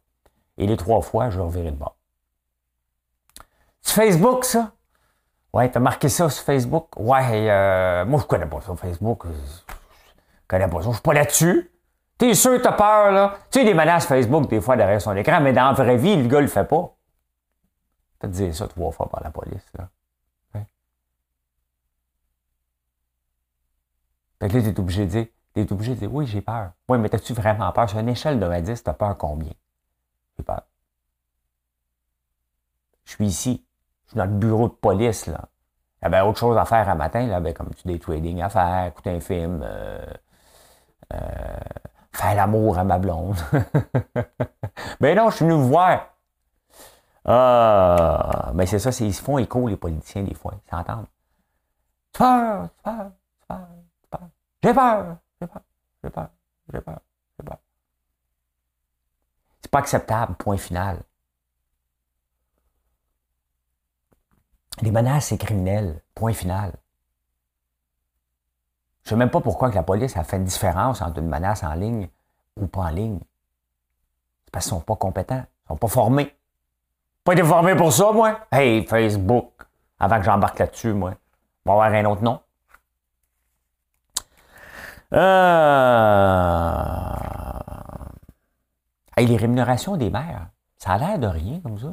Et 0.59 0.67
les 0.67 0.77
trois 0.77 1.01
fois, 1.01 1.31
je 1.31 1.41
revirai 1.41 1.71
de 1.71 1.77
bord. 1.77 1.97
C'est 3.81 3.95
Facebook, 3.95 4.45
ça? 4.45 4.73
Ouais, 5.57 5.71
t'as 5.71 5.81
marqué 5.81 6.11
ça 6.11 6.29
sur 6.29 6.45
Facebook? 6.45 6.89
Ouais, 6.99 7.51
euh, 7.51 8.05
moi, 8.05 8.21
je 8.21 8.27
connais 8.27 8.45
pas 8.45 8.61
ça, 8.61 8.77
Facebook. 8.77 9.25
Je 9.27 9.73
connais 10.47 10.69
pas 10.69 10.83
ça. 10.83 10.89
Je 10.89 10.93
suis 10.93 11.03
pas 11.03 11.15
là-dessus. 11.15 11.71
T'es 12.19 12.35
sûr 12.35 12.61
t'as 12.61 12.73
peur, 12.73 13.11
là? 13.11 13.39
Tu 13.51 13.61
sais, 13.61 13.65
des 13.65 13.73
menaces 13.73 14.05
Facebook, 14.05 14.51
des 14.51 14.61
fois, 14.61 14.77
derrière 14.77 15.01
son 15.01 15.17
écran, 15.17 15.41
mais 15.41 15.55
dans 15.55 15.65
la 15.65 15.73
vraie 15.73 15.97
vie, 15.97 16.15
le 16.15 16.29
gars 16.29 16.43
le 16.43 16.47
fait 16.47 16.69
pas. 16.69 16.95
Faites 18.21 18.33
dire 18.33 18.55
ça 18.55 18.69
trois 18.69 18.91
fois 18.91 19.09
par 19.09 19.23
la 19.23 19.31
police, 19.31 19.65
là. 19.79 19.89
Fait 24.39 24.51
que 24.51 24.59
là, 24.59 24.63
t'es 24.63 24.79
obligé 24.79 25.07
de 25.07 25.11
dire, 25.11 25.27
t'es 25.55 25.73
obligé 25.73 25.95
de 25.95 26.01
dire, 26.01 26.15
oui, 26.15 26.27
j'ai 26.27 26.43
peur. 26.43 26.73
Oui, 26.91 26.99
mais 26.99 27.09
t'as-tu 27.09 27.33
vraiment 27.33 27.73
peur? 27.73 27.89
Sur 27.89 27.99
une 28.01 28.11
échelle 28.11 28.39
de 28.39 28.45
1 28.45 28.51
à 28.51 28.61
10, 28.61 28.83
t'as 28.83 28.93
peur 28.93 29.17
combien? 29.17 29.55
J'ai 30.37 30.45
peur. 30.45 30.65
Je 33.07 33.13
suis 33.13 33.27
ici. 33.27 33.67
Je 34.07 34.11
suis 34.11 34.19
dans 34.19 34.25
le 34.25 34.31
bureau 34.31 34.69
de 34.69 34.75
police, 34.75 35.27
là. 35.27 35.49
Il 36.01 36.05
y 36.05 36.15
avait 36.15 36.21
autre 36.21 36.39
chose 36.39 36.57
à 36.57 36.65
faire 36.65 36.89
un 36.89 36.95
matin, 36.95 37.27
là, 37.27 37.41
ben, 37.41 37.53
comme 37.53 37.71
tu 37.75 37.89
des 37.89 37.99
trading 37.99 38.41
à 38.43 38.49
faire, 38.49 38.87
écouter 38.87 39.11
un 39.11 39.21
film, 39.21 39.61
euh, 39.65 40.05
euh, 41.13 41.19
faire 42.13 42.35
l'amour 42.35 42.79
à 42.79 42.85
ma 42.85 42.99
blonde. 42.99 43.37
ben 45.01 45.17
non, 45.17 45.31
je 45.31 45.37
suis 45.37 45.45
venu 45.45 45.57
vous 45.57 45.69
voir. 45.69 46.07
Ah, 47.25 48.53
mais 48.55 48.67
c'est 48.67 48.79
ça, 48.79 48.91
ils 49.05 49.15
se 49.15 49.23
font 49.23 49.39
écho, 49.39 49.67
les 49.67 49.77
politiciens, 49.77 50.23
des 50.23 50.35
fois. 50.35 50.55
Ils 50.65 50.71
s'entendent. 50.71 51.07
J'ai 54.63 54.75
peur, 54.75 55.17
j'ai 55.41 55.47
peur, 55.47 55.61
j'ai 56.03 56.11
peur, 56.11 56.29
j'ai 56.73 56.81
peur, 56.81 57.01
j'ai 57.39 57.45
peur. 57.45 57.59
C'est 59.61 59.71
pas 59.71 59.79
acceptable, 59.81 60.35
point 60.37 60.57
final. 60.57 60.99
Les 64.83 64.91
menaces, 64.91 65.27
c'est 65.27 65.39
criminel. 65.39 66.03
Point 66.15 66.33
final. 66.33 66.73
Je 69.03 69.09
ne 69.09 69.11
sais 69.11 69.17
même 69.17 69.31
pas 69.31 69.41
pourquoi 69.41 69.71
que 69.71 69.77
la 69.77 69.83
police 69.83 70.17
a 70.17 70.25
fait 70.25 70.37
une 70.37 70.45
différence 70.45 71.01
entre 71.01 71.21
une 71.21 71.29
menace 71.29 71.63
en 71.63 71.75
ligne 71.75 72.09
ou 72.57 72.67
pas 72.67 72.83
en 72.83 72.89
ligne. 72.89 73.21
C'est 74.45 74.51
parce 74.53 74.67
qu'ils 74.67 74.75
ne 74.75 74.81
sont 74.81 74.85
pas 74.85 74.97
compétents, 74.97 75.37
ils 75.37 75.65
ne 75.65 75.69
sont 75.69 75.77
pas 75.77 75.89
formés. 75.89 76.37
Pas 77.23 77.33
été 77.33 77.45
formé 77.45 77.75
pour 77.77 77.93
ça, 77.93 78.13
moi. 78.13 78.41
Hey, 78.51 78.85
Facebook. 78.87 79.53
Avant 79.99 80.19
que 80.19 80.25
j'embarque 80.25 80.59
là-dessus, 80.59 80.93
moi. 80.93 81.15
On 81.65 81.75
va 81.77 81.87
avoir 81.87 82.01
un 82.01 82.05
autre 82.05 82.23
nom. 82.23 82.41
Euh... 85.13 85.97
Hey, 89.17 89.27
les 89.27 89.37
rémunérations 89.37 89.97
des 89.97 90.11
maires, 90.11 90.49
ça 90.79 90.93
a 90.93 90.99
l'air 90.99 91.19
de 91.19 91.27
rien 91.27 91.61
comme 91.61 91.79
ça. 91.79 91.93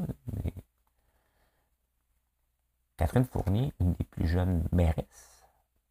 Catherine 2.98 3.26
Fournier, 3.26 3.74
une 3.80 3.94
des 3.94 4.04
plus 4.04 4.28
jeunes 4.28 4.68
mairesses. 4.72 5.46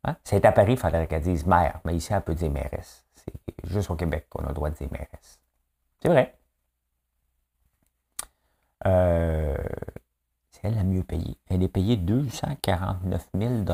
Hein? 0.05 0.17
C'est 0.25 0.45
à 0.45 0.53
Paris, 0.53 0.73
il 0.73 0.79
faudrait 0.79 1.07
qu'elle 1.07 1.23
dise 1.23 1.47
maire, 1.47 1.81
mais 1.85 1.97
ici, 1.97 2.13
elle 2.13 2.23
peut 2.23 2.35
dire 2.35 2.51
mairesse. 2.51 3.05
C'est 3.15 3.69
juste 3.69 3.91
au 3.91 3.97
Québec 3.97 4.27
qu'on 4.29 4.45
a 4.45 4.49
le 4.49 4.55
droit 4.55 4.71
de 4.71 4.77
dire 4.77 4.89
mairesse. 4.91 5.41
C'est 6.01 6.09
vrai. 6.09 6.37
Euh, 8.87 9.57
c'est 10.51 10.65
elle 10.65 10.75
la 10.75 10.83
mieux 10.83 11.05
payée. 11.05 11.37
Elle 11.49 11.63
est 11.63 11.69
payée 11.69 11.97
249 11.97 13.29
000 13.35 13.65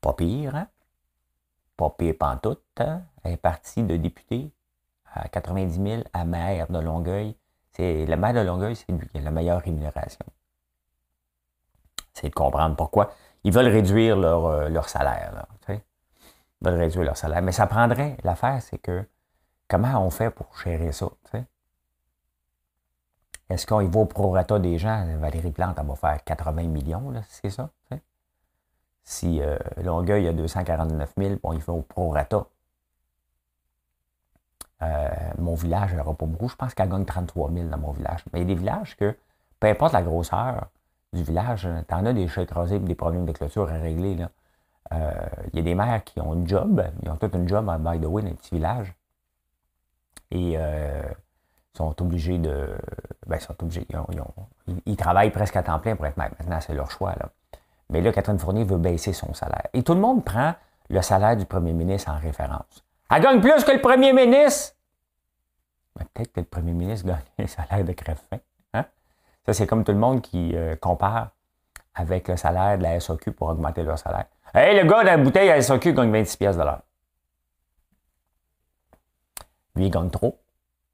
Pas 0.00 0.12
pire, 0.14 0.56
hein? 0.56 0.68
Pas 1.76 1.90
pire 1.90 2.14
pantoute. 2.18 2.62
Hein? 2.78 3.02
Elle 3.22 3.32
est 3.32 3.36
partie 3.36 3.82
de 3.84 3.96
députée 3.96 4.50
à 5.12 5.28
90 5.28 5.82
000 5.82 6.02
à 6.12 6.24
maire 6.24 6.66
de 6.68 6.78
Longueuil. 6.78 7.36
C'est, 7.72 8.06
le 8.06 8.16
maire 8.16 8.34
de 8.34 8.40
Longueuil, 8.40 8.74
c'est 8.74 8.90
lui 8.90 9.08
qui 9.08 9.18
a 9.18 9.20
la 9.20 9.30
meilleure 9.30 9.62
rémunération. 9.62 10.26
C'est 12.16 12.30
de 12.30 12.34
comprendre 12.34 12.76
pourquoi. 12.76 13.10
Ils 13.44 13.52
veulent 13.52 13.68
réduire 13.68 14.16
leur, 14.16 14.46
euh, 14.46 14.82
salaire. 14.86 15.46
ils 15.68 15.80
veulent 16.62 16.78
réduire 16.78 17.04
leur 17.04 17.16
salaire. 17.16 17.42
Mais 17.42 17.52
ça 17.52 17.66
prendrait, 17.66 18.16
l'affaire, 18.24 18.62
c'est 18.62 18.78
que 18.78 19.06
comment 19.68 20.02
on 20.02 20.08
fait 20.08 20.30
pour 20.30 20.46
gérer 20.64 20.92
ça? 20.92 21.08
Est-ce 23.50 23.66
qu'il 23.66 23.88
va 23.90 24.00
au 24.00 24.06
prorata 24.06 24.58
des 24.58 24.78
gens? 24.78 25.06
Valérie 25.18 25.52
Plante, 25.52 25.76
elle 25.78 25.86
va 25.86 25.94
faire 25.94 26.24
80 26.24 26.62
millions, 26.64 27.12
c'est 27.28 27.50
ça? 27.50 27.68
Si 29.04 29.40
euh, 29.40 29.56
Longueuil 29.76 30.26
a 30.26 30.32
249 30.32 31.12
000, 31.16 31.34
bon, 31.40 31.52
il 31.52 31.60
fait 31.60 31.70
au 31.70 31.82
prorata. 31.82 32.46
Euh, 34.82 35.08
mon 35.38 35.54
village 35.54 35.94
n'aura 35.94 36.14
pas 36.14 36.26
beaucoup. 36.26 36.48
Je 36.48 36.56
pense 36.56 36.74
qu'elle 36.74 36.88
gagne 36.88 37.04
33 37.04 37.52
000 37.52 37.68
dans 37.68 37.78
mon 37.78 37.92
village. 37.92 38.24
Mais 38.32 38.40
il 38.40 38.48
y 38.48 38.52
a 38.52 38.54
des 38.54 38.58
villages 38.58 38.96
que, 38.96 39.16
peu 39.60 39.68
importe 39.68 39.92
la 39.92 40.02
grosseur 40.02 40.68
du 41.16 41.24
village, 41.24 41.68
tu 41.88 41.94
en 41.94 42.06
as 42.06 42.12
des 42.12 42.28
chats 42.28 42.42
écrasés 42.42 42.76
et 42.76 42.78
des 42.78 42.94
problèmes 42.94 43.26
de 43.26 43.32
clôture 43.32 43.68
à 43.70 43.78
régler. 43.78 44.16
Euh, 44.92 45.12
il 45.52 45.56
y 45.56 45.58
a 45.60 45.62
des 45.62 45.74
maires 45.74 46.04
qui 46.04 46.20
ont 46.20 46.32
un 46.32 46.46
job, 46.46 46.82
ils 47.02 47.10
ont 47.10 47.16
tout 47.16 47.30
un 47.32 47.46
job, 47.46 47.66
by 47.80 47.98
the 47.98 48.04
way, 48.04 48.22
dans 48.22 48.28
les 48.28 48.34
petits 48.34 48.54
villages. 48.54 48.94
Et 50.30 50.54
euh, 50.56 51.02
sont 51.76 52.02
obligés 52.02 52.38
de. 52.38 52.68
Ben, 53.26 53.38
sont 53.38 53.54
obligés. 53.62 53.86
Ils, 54.86 54.96
travaillent 54.96 55.30
presque 55.30 55.56
à 55.56 55.62
temps 55.62 55.78
plein 55.78 55.94
pour 55.94 56.06
être 56.06 56.16
maire. 56.16 56.30
Maintenant, 56.38 56.60
c'est 56.60 56.74
leur 56.74 56.90
choix. 56.90 57.14
Là. 57.20 57.28
Mais 57.90 58.00
là, 58.00 58.12
Catherine 58.12 58.38
Fournier 58.38 58.64
veut 58.64 58.78
baisser 58.78 59.12
son 59.12 59.34
salaire. 59.34 59.68
Et 59.72 59.82
tout 59.82 59.94
le 59.94 60.00
monde 60.00 60.24
prend 60.24 60.54
le 60.88 61.02
salaire 61.02 61.36
du 61.36 61.44
premier 61.44 61.72
ministre 61.72 62.10
en 62.10 62.18
référence. 62.18 62.84
Elle 63.10 63.22
gagne 63.22 63.40
plus 63.40 63.64
que 63.64 63.72
le 63.72 63.80
premier 63.80 64.12
ministre. 64.12 64.74
Peut-être 65.94 66.32
que 66.32 66.40
le 66.40 66.46
premier 66.46 66.72
ministre 66.72 67.06
gagne 67.06 67.22
un 67.38 67.46
salaire 67.46 67.84
de 67.84 67.92
crève-fin. 67.92 68.38
Hein? 68.74 68.84
Ça, 69.46 69.52
c'est 69.52 69.66
comme 69.66 69.84
tout 69.84 69.92
le 69.92 69.98
monde 69.98 70.22
qui 70.22 70.56
euh, 70.56 70.76
compare 70.76 71.30
avec 71.94 72.28
le 72.28 72.36
salaire 72.36 72.78
de 72.78 72.82
la 72.82 72.98
SOQ 73.00 73.32
pour 73.32 73.48
augmenter 73.48 73.82
leur 73.82 73.98
salaire. 73.98 74.26
Hey, 74.52 74.80
le 74.80 74.88
gars 74.88 75.00
de 75.00 75.06
la 75.06 75.16
bouteille 75.16 75.50
à 75.50 75.62
SOQ 75.62 75.92
gagne 75.92 76.10
26 76.10 76.36
pièces 76.36 76.56
de. 76.56 76.62
Lui, 79.76 79.86
il 79.86 79.90
gagne 79.90 80.10
trop. 80.10 80.40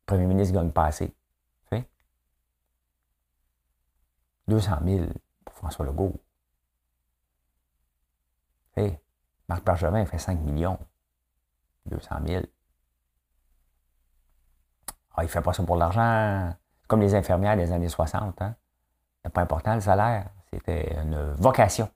Le 0.03 0.07
premier 0.07 0.27
ministre 0.27 0.55
ne 0.55 0.61
gagne 0.61 0.71
pas 0.73 0.87
assez. 0.87 1.15
200 4.49 4.79
000 4.85 5.07
pour 5.45 5.55
François 5.55 5.87
Legault. 5.87 6.21
Hey, 8.77 8.99
Marc 9.49 9.65
Bergevin 9.65 10.05
fait 10.05 10.19
5 10.19 10.41
millions. 10.41 10.79
200 11.87 12.17
000. 12.27 12.45
Ah, 15.15 15.25
il 15.25 15.29
fait 15.29 15.41
pas 15.43 15.53
ça 15.53 15.63
pour 15.63 15.77
l'argent. 15.77 16.55
Comme 16.93 17.01
les 17.01 17.15
infirmières 17.15 17.57
des 17.57 17.73
années 17.73 17.89
60. 17.89 18.43
Hein? 18.43 18.55
C'est 19.25 19.33
pas 19.33 19.41
important 19.41 19.75
le 19.75 19.81
salaire. 19.81 20.27
C'était 20.53 20.95
une 21.03 21.33
vocation. 21.39 21.89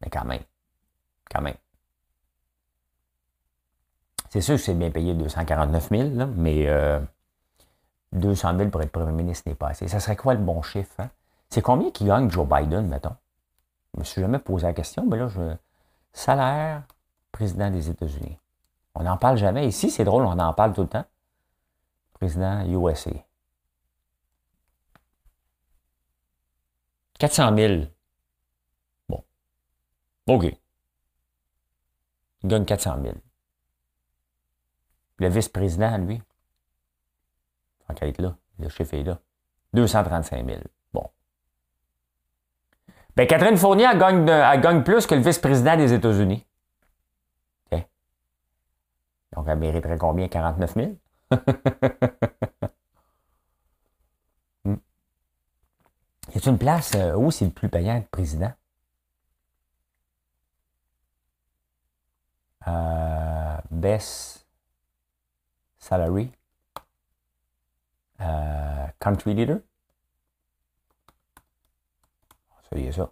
Mais 0.00 0.10
quand 0.10 0.24
même. 0.24 0.42
Quand 1.30 1.42
même. 1.42 1.54
C'est 4.30 4.40
sûr 4.40 4.56
que 4.56 4.62
c'est 4.62 4.74
bien 4.74 4.90
payé 4.90 5.14
249 5.14 5.90
000, 5.90 6.08
là, 6.14 6.26
mais 6.26 6.66
200 8.14 8.48
euh, 8.48 8.58
000 8.58 8.70
pour 8.70 8.82
être 8.82 8.90
premier 8.90 9.12
ministre 9.12 9.48
n'est 9.48 9.54
pas 9.54 9.68
assez. 9.68 9.86
Ça 9.86 10.00
serait 10.00 10.16
quoi 10.16 10.34
le 10.34 10.40
bon 10.40 10.60
chiffre? 10.62 10.98
Hein? 10.98 11.08
C'est 11.48 11.62
combien 11.62 11.92
qui 11.92 12.04
gagne 12.04 12.28
Joe 12.28 12.48
Biden, 12.48 12.88
mettons? 12.88 13.14
Je 13.94 13.98
ne 13.98 14.00
me 14.00 14.04
suis 14.04 14.22
jamais 14.22 14.40
posé 14.40 14.66
la 14.66 14.72
question, 14.72 15.06
mais 15.06 15.18
là, 15.18 15.28
je... 15.28 15.54
salaire 16.12 16.82
président 17.30 17.70
des 17.70 17.90
États-Unis. 17.90 18.40
On 18.96 19.04
n'en 19.04 19.16
parle 19.16 19.36
jamais. 19.36 19.68
Ici, 19.68 19.92
c'est 19.92 20.02
drôle, 20.02 20.24
on 20.24 20.36
en 20.36 20.52
parle 20.52 20.72
tout 20.72 20.82
le 20.82 20.88
temps. 20.88 21.04
Président 22.14 22.66
USA. 22.66 23.12
400 27.18 27.56
000. 27.56 27.84
Bon. 29.08 29.24
OK. 30.26 30.44
Il 32.42 32.48
gagne 32.48 32.64
400 32.64 33.02
000. 33.02 33.14
Le 35.18 35.28
vice-président, 35.28 35.96
lui, 35.98 36.22
en 37.88 37.94
être 37.94 38.20
là, 38.20 38.36
le 38.58 38.68
chef 38.68 38.92
est 38.92 39.02
là. 39.02 39.18
235 39.72 40.46
000. 40.46 40.60
Bon. 40.92 41.08
Ben, 43.16 43.26
Catherine 43.26 43.56
Fournier, 43.56 43.86
elle 43.90 43.98
gagne, 43.98 44.26
gagne 44.60 44.82
plus 44.82 45.06
que 45.06 45.14
le 45.14 45.22
vice-président 45.22 45.76
des 45.76 45.92
États-Unis. 45.92 46.46
Donc, 49.36 49.46
elle 49.48 49.58
mériterait 49.58 49.98
combien? 49.98 50.28
49 50.28 50.74
000? 50.74 50.92
hmm. 54.64 54.76
Y 56.36 56.48
une 56.48 56.58
place 56.58 56.94
euh, 56.94 57.14
où 57.14 57.30
c'est 57.30 57.46
le 57.46 57.50
plus 57.50 57.70
payant 57.70 57.96
être 57.96 58.10
président? 58.10 58.52
Euh, 62.68 63.56
best 63.70 64.46
salary? 65.78 66.30
Euh, 68.20 68.86
country 68.98 69.32
leader? 69.32 69.60
Ça 72.68 72.78
y 72.78 72.86
est 72.86 72.92
ça. 72.92 73.10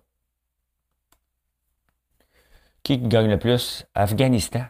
Qui 2.82 2.98
gagne 2.98 3.30
le 3.30 3.38
plus? 3.38 3.86
Afghanistan. 3.94 4.66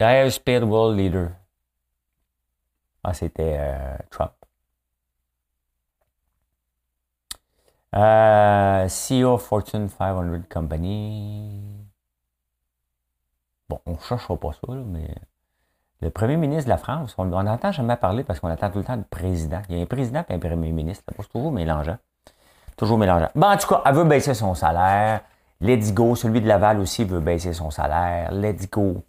Highest 0.00 0.44
paid 0.44 0.62
world 0.62 0.98
leader. 0.98 1.32
Ah, 3.02 3.14
c'était 3.14 3.56
euh, 3.58 3.96
Trump. 4.10 4.37
Euh, 7.94 8.86
CEO 8.88 9.38
Fortune 9.38 9.88
500 9.88 10.42
Company. 10.50 11.62
Bon, 13.68 13.80
on 13.86 13.92
ne 13.92 13.98
cherchera 13.98 14.36
pas 14.36 14.52
ça, 14.52 14.72
mais 14.72 15.14
le 16.00 16.10
premier 16.10 16.36
ministre 16.36 16.64
de 16.64 16.70
la 16.70 16.76
France, 16.76 17.14
on 17.18 17.24
n'entend 17.24 17.72
jamais 17.72 17.96
parler 17.96 18.24
parce 18.24 18.40
qu'on 18.40 18.48
attend 18.48 18.70
tout 18.70 18.78
le 18.78 18.84
temps 18.84 18.96
le 18.96 19.04
président. 19.04 19.62
Il 19.68 19.76
y 19.76 19.80
a 19.80 19.82
un 19.82 19.86
président 19.86 20.24
et 20.28 20.34
un 20.34 20.38
premier 20.38 20.70
ministre. 20.70 21.04
C'est 21.16 21.28
toujours 21.28 21.52
mélangeant. 21.52 21.98
Toujours 22.76 22.98
mélangeant. 22.98 23.30
Bon, 23.34 23.48
en 23.48 23.56
tout 23.56 23.68
cas, 23.68 23.82
elle 23.84 23.94
veut 23.94 24.04
baisser 24.04 24.34
son 24.34 24.54
salaire. 24.54 25.22
Let's 25.60 25.92
go. 25.92 26.14
Celui 26.14 26.40
de 26.40 26.46
Laval 26.46 26.78
aussi 26.78 27.04
veut 27.04 27.20
baisser 27.20 27.52
son 27.52 27.70
salaire. 27.70 28.30
Let's 28.32 28.70
go. 28.70 29.02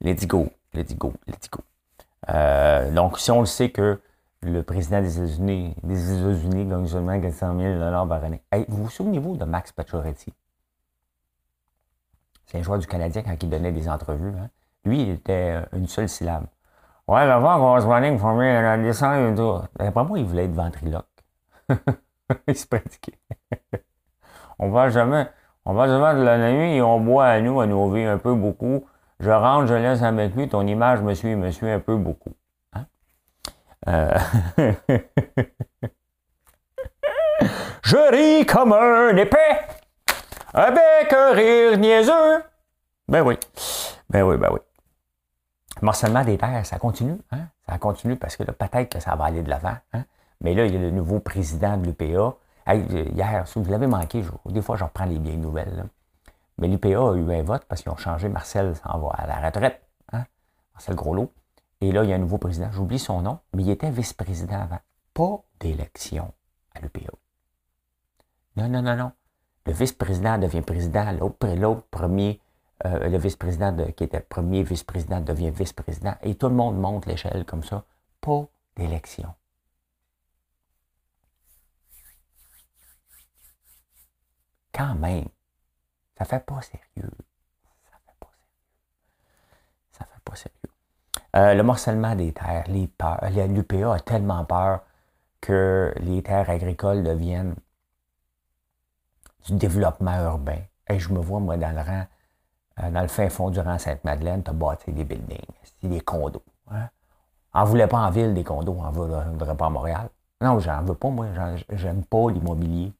Let's 0.00 0.26
go, 0.26 0.48
go, 0.74 1.12
go. 1.50 1.60
Euh, 2.28 2.90
donc, 2.92 3.18
si 3.18 3.30
on 3.30 3.40
le 3.40 3.46
sait 3.46 3.70
que 3.70 4.00
le 4.42 4.62
président 4.62 5.00
des 5.02 5.18
États-Unis, 5.18 5.76
des 5.82 6.18
États-Unis 6.18 6.64
gagne 6.66 6.86
seulement 6.86 7.20
400 7.20 7.58
000 7.58 7.78
par 8.06 8.24
année. 8.24 8.42
vous 8.68 8.84
vous 8.84 8.90
souvenez-vous 8.90 9.36
de 9.36 9.44
Max 9.44 9.72
Pacioretty? 9.72 10.32
C'est 12.46 12.58
un 12.58 12.62
joueur 12.62 12.78
du 12.78 12.86
Canadien 12.86 13.22
quand 13.22 13.36
il 13.40 13.50
donnait 13.50 13.70
des 13.70 13.88
entrevues. 13.88 14.32
Hein? 14.36 14.48
Lui, 14.84 15.02
il 15.02 15.10
était 15.10 15.56
euh, 15.56 15.76
une 15.76 15.86
seule 15.86 16.08
syllabe. 16.08 16.46
Ouais, 17.06 17.26
qu'on 17.26 17.74
va 17.74 17.80
se 17.80 17.86
running 17.86 18.18
for 18.18 18.34
me, 18.34 18.44
la 18.44 18.78
descente 18.78 19.32
et 19.32 19.34
tout. 19.34 19.58
D'après 19.78 20.04
moi, 20.04 20.18
il 20.18 20.24
voulait 20.24 20.44
être 20.46 20.54
ventriloque. 20.54 21.06
il 22.48 22.56
se 22.56 22.66
pratiquait. 22.66 23.18
on 24.58 24.70
va 24.70 24.88
jamais, 24.88 25.28
on 25.64 25.74
va 25.74 25.86
jamais 25.86 26.18
de 26.18 26.24
la 26.24 26.52
nuit 26.52 26.76
et 26.76 26.82
on 26.82 27.00
boit 27.00 27.26
à 27.26 27.40
nous, 27.40 27.60
à 27.60 27.66
nos 27.66 27.90
vies 27.90 28.04
un 28.04 28.18
peu 28.18 28.34
beaucoup. 28.34 28.86
Je 29.18 29.30
rentre, 29.30 29.66
je 29.66 29.74
laisse 29.74 30.02
avec 30.02 30.34
lui, 30.34 30.48
ton 30.48 30.66
image 30.66 31.02
me 31.02 31.14
suit, 31.14 31.36
me 31.36 31.50
suit 31.50 31.70
un 31.70 31.80
peu 31.80 31.96
beaucoup. 31.96 32.32
Euh, 33.88 34.18
je 37.82 38.10
ris 38.10 38.44
comme 38.46 38.72
un 38.72 39.16
épais, 39.16 39.60
avec 40.52 41.12
un 41.12 41.32
rire 41.32 41.78
niaiseux. 41.78 42.44
Ben 43.08 43.22
oui, 43.22 43.38
ben 44.08 44.22
oui, 44.22 44.36
ben 44.36 44.50
oui. 44.52 44.60
Morcellement 45.82 46.24
des 46.24 46.36
terres, 46.36 46.66
ça 46.66 46.78
continue. 46.78 47.18
Hein? 47.32 47.46
Ça 47.66 47.78
continue 47.78 48.16
parce 48.16 48.36
que 48.36 48.42
là, 48.42 48.52
peut-être 48.52 48.90
que 48.90 49.00
ça 49.00 49.16
va 49.16 49.24
aller 49.24 49.42
de 49.42 49.48
l'avant. 49.48 49.76
Hein? 49.94 50.04
Mais 50.42 50.54
là, 50.54 50.66
il 50.66 50.74
y 50.74 50.76
a 50.76 50.80
le 50.80 50.90
nouveau 50.90 51.20
président 51.20 51.76
de 51.76 51.86
l'UPA. 51.86 52.34
hier, 52.74 53.48
si 53.48 53.58
vous 53.58 53.70
l'avez 53.70 53.86
manqué, 53.86 54.22
des 54.46 54.62
fois, 54.62 54.76
je 54.76 54.84
reprends 54.84 55.06
les 55.06 55.18
vieilles 55.18 55.38
nouvelles. 55.38 55.86
Mais 56.58 56.68
l'UPA 56.68 56.88
a 56.88 57.14
eu 57.14 57.32
un 57.32 57.42
vote 57.42 57.64
parce 57.66 57.82
qu'ils 57.82 57.90
ont 57.90 57.96
changé. 57.96 58.28
Marcel 58.28 58.74
s'en 58.76 58.98
va 58.98 59.14
à 59.14 59.26
la 59.26 59.36
retraite. 59.46 59.80
Hein? 60.12 60.24
Marcel 60.74 60.94
Groslot. 60.94 61.32
Et 61.80 61.92
là, 61.92 62.04
il 62.04 62.10
y 62.10 62.12
a 62.12 62.16
un 62.16 62.18
nouveau 62.18 62.38
président. 62.38 62.70
J'oublie 62.70 62.98
son 62.98 63.22
nom, 63.22 63.40
mais 63.54 63.62
il 63.62 63.70
était 63.70 63.90
vice-président 63.90 64.60
avant. 64.60 64.80
Pas 65.14 65.42
d'élection 65.58 66.32
à 66.74 66.80
l'UPA. 66.80 67.12
Non, 68.56 68.68
non, 68.68 68.82
non, 68.82 68.96
non. 68.96 69.12
Le 69.66 69.72
vice-président 69.72 70.38
devient 70.38 70.62
président. 70.62 71.10
L'autre 71.12 71.86
premier, 71.90 72.40
euh, 72.84 73.08
le 73.08 73.18
vice-président 73.18 73.74
qui 73.92 74.04
était 74.04 74.20
premier 74.20 74.62
vice-président 74.62 75.20
devient 75.20 75.50
vice-président. 75.50 76.14
Et 76.22 76.34
tout 76.34 76.48
le 76.48 76.54
monde 76.54 76.78
monte 76.78 77.06
l'échelle 77.06 77.44
comme 77.46 77.62
ça. 77.62 77.84
Pas 78.20 78.46
d'élection. 78.76 79.34
Quand 84.72 84.94
même, 84.94 85.28
ça 86.16 86.24
fait 86.24 86.44
pas 86.44 86.60
sérieux. 86.62 87.10
Ça 87.90 87.98
fait 88.06 88.16
pas 88.18 88.30
sérieux. 88.32 88.50
Ça 89.92 90.04
fait 90.04 90.20
pas 90.24 90.36
sérieux. 90.36 90.59
Euh, 91.36 91.54
le 91.54 91.62
morcellement 91.62 92.14
des 92.16 92.32
terres. 92.32 92.64
L'UPA 92.68 93.20
a 93.22 94.00
tellement 94.00 94.44
peur 94.44 94.80
que 95.40 95.94
les 95.98 96.22
terres 96.22 96.50
agricoles 96.50 97.02
deviennent 97.02 97.54
du 99.46 99.54
développement 99.54 100.18
urbain. 100.22 100.58
Et 100.88 100.98
je 100.98 101.12
me 101.12 101.20
vois, 101.20 101.40
moi, 101.40 101.56
dans 101.56 101.70
le 101.70 101.80
rang, 101.82 102.04
euh, 102.82 102.90
dans 102.90 103.02
le 103.02 103.08
fin 103.08 103.28
fond 103.28 103.50
du 103.50 103.60
rang 103.60 103.78
Sainte-Madeleine, 103.78 104.42
tu 104.42 104.50
as 104.50 104.54
bâti 104.54 104.92
des 104.92 105.04
buildings, 105.04 105.38
des 105.82 106.00
condos. 106.00 106.42
Hein? 106.70 106.88
On 107.54 107.64
voulait 107.64 107.86
pas 107.86 107.98
en 107.98 108.10
ville 108.10 108.34
des 108.34 108.44
condos, 108.44 108.76
on 108.78 108.90
ne 108.90 109.30
voudrait 109.30 109.56
pas 109.56 109.66
à 109.66 109.70
Montréal. 109.70 110.08
Non, 110.40 110.58
j'en 110.58 110.82
veux 110.82 110.94
pas, 110.94 111.10
moi, 111.10 111.26
j'aime 111.70 112.04
pas 112.04 112.30
l'immobilier. 112.30 112.92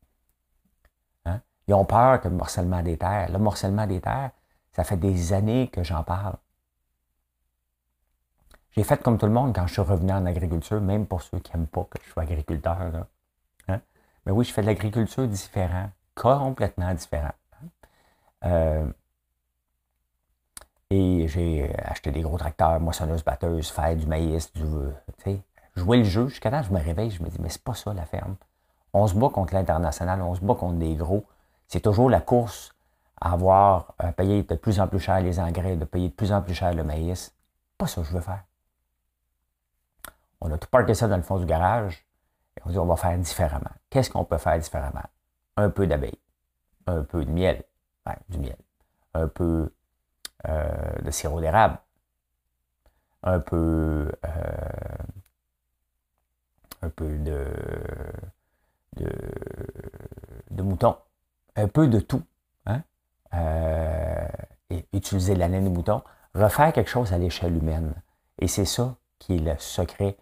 Hein? 1.25 1.41
Ils 1.67 1.75
ont 1.75 1.85
peur 1.85 2.21
que 2.21 2.29
le 2.29 2.35
morcellement 2.35 2.83
des 2.83 2.97
terres. 2.97 3.31
Le 3.33 3.39
morcellement 3.39 3.87
des 3.87 4.01
terres, 4.01 4.31
ça 4.73 4.85
fait 4.85 4.97
des 4.97 5.33
années 5.33 5.69
que 5.69 5.83
j'en 5.83 6.05
parle. 6.05 6.37
J'ai 8.73 8.85
fait 8.85 9.03
comme 9.03 9.19
tout 9.19 9.27
le 9.27 9.33
monde 9.33 9.55
quand 9.55 9.67
je 9.67 9.73
suis 9.73 9.83
revenu 9.83 10.13
en 10.13 10.27
agriculture, 10.27 10.81
même 10.81 11.07
pour 11.07 11.23
ceux 11.23 11.39
qui 11.41 11.57
n'aiment 11.57 11.67
pas 11.67 11.85
que 11.85 11.99
je 12.05 12.11
sois 12.11 12.23
agriculteur. 12.23 12.79
Hein? 13.69 13.81
Mais 14.27 14.33
oui, 14.33 14.45
je 14.45 14.53
fais 14.53 14.63
de 14.63 14.67
l'agriculture 14.67 15.27
différente 15.27 15.91
complètement 16.15 16.93
différent. 16.93 17.33
Euh, 18.45 18.87
et 20.91 21.29
j'ai 21.29 21.75
acheté 21.79 22.11
des 22.11 22.21
gros 22.21 22.37
tracteurs, 22.37 22.81
moissonneuses, 22.81 23.25
batteuses, 23.25 23.71
faire 23.71 23.97
du 23.97 24.07
maïs, 24.07 24.53
du, 24.53 24.65
jouer 25.77 25.99
le 25.99 26.05
jeu. 26.05 26.29
Jusqu'à 26.29 26.51
temps, 26.51 26.63
je 26.63 26.73
me 26.73 26.81
réveille, 26.81 27.11
je 27.11 27.23
me 27.23 27.29
dis, 27.29 27.39
mais 27.41 27.49
c'est 27.49 27.63
pas 27.63 27.75
ça 27.75 27.95
la 27.95 28.05
ferme. 28.05 28.37
On 28.93 29.07
se 29.07 29.15
bat 29.15 29.29
contre 29.29 29.55
l'international, 29.55 30.21
on 30.21 30.35
se 30.35 30.41
bat 30.41 30.55
contre 30.55 30.79
des 30.79 30.97
gros. 30.97 31.25
C'est 31.69 31.81
toujours 31.81 32.11
la 32.11 32.21
course 32.21 32.75
à 33.21 33.33
avoir 33.33 33.95
à 33.99 34.13
payer 34.13 34.43
de 34.43 34.55
plus 34.57 34.81
en 34.81 34.89
plus 34.89 34.99
cher 34.99 35.21
les 35.21 35.39
engrais, 35.39 35.77
de 35.77 35.85
payer 35.85 36.09
de 36.09 36.15
plus 36.15 36.33
en 36.33 36.43
plus 36.43 36.55
cher 36.55 36.75
le 36.75 36.83
maïs. 36.83 37.33
Pas 37.79 37.87
ça 37.87 38.01
que 38.01 38.09
je 38.09 38.13
veux 38.13 38.21
faire. 38.21 38.43
On 40.41 40.51
a 40.53 40.59
tout 40.59 40.69
parqué 40.69 40.95
ça 40.95 41.09
dans 41.09 41.17
le 41.17 41.23
fond 41.23 41.39
du 41.39 41.47
garage 41.47 42.07
et 42.57 42.63
on 42.65 42.71
dit 42.71 42.79
on 42.79 42.87
va 42.87 42.97
faire 42.97 43.17
différemment. 43.19 43.71
Qu'est-ce 43.91 44.11
qu'on 44.11 44.25
peut 44.25 44.39
faire 44.39 44.59
différemment? 44.59 45.03
un 45.57 45.71
peu 45.71 45.87
d'abeilles, 45.87 46.19
un 46.87 47.03
peu 47.03 47.25
de 47.25 47.31
miel, 47.31 47.65
du 48.29 48.39
miel, 48.39 48.57
un 49.15 49.29
peu 49.29 49.73
euh, 50.49 50.99
de 51.03 51.11
sirop 51.11 51.41
d'érable, 51.41 51.79
un 53.23 53.41
peu, 53.41 54.11
euh, 54.25 54.97
un 56.83 56.89
peu 56.89 57.19
de, 57.19 57.47
mouton, 60.63 60.97
un 61.57 61.69
peu 61.69 61.87
de 61.89 62.01
tout. 62.01 62.23
Hein? 62.67 62.83
Euh, 63.35 64.29
et 64.71 64.87
utiliser 64.93 65.35
la 65.35 65.49
laine 65.49 65.65
de 65.65 65.71
mouton, 65.71 66.03
refaire 66.35 66.73
quelque 66.73 66.91
chose 66.91 67.13
à 67.13 67.19
l'échelle 67.19 67.57
humaine. 67.57 67.93
Et 68.39 68.49
c'est 68.49 68.65
ça 68.65 68.97
qui 69.19 69.37
est 69.37 69.39
le 69.39 69.59
secret 69.59 70.17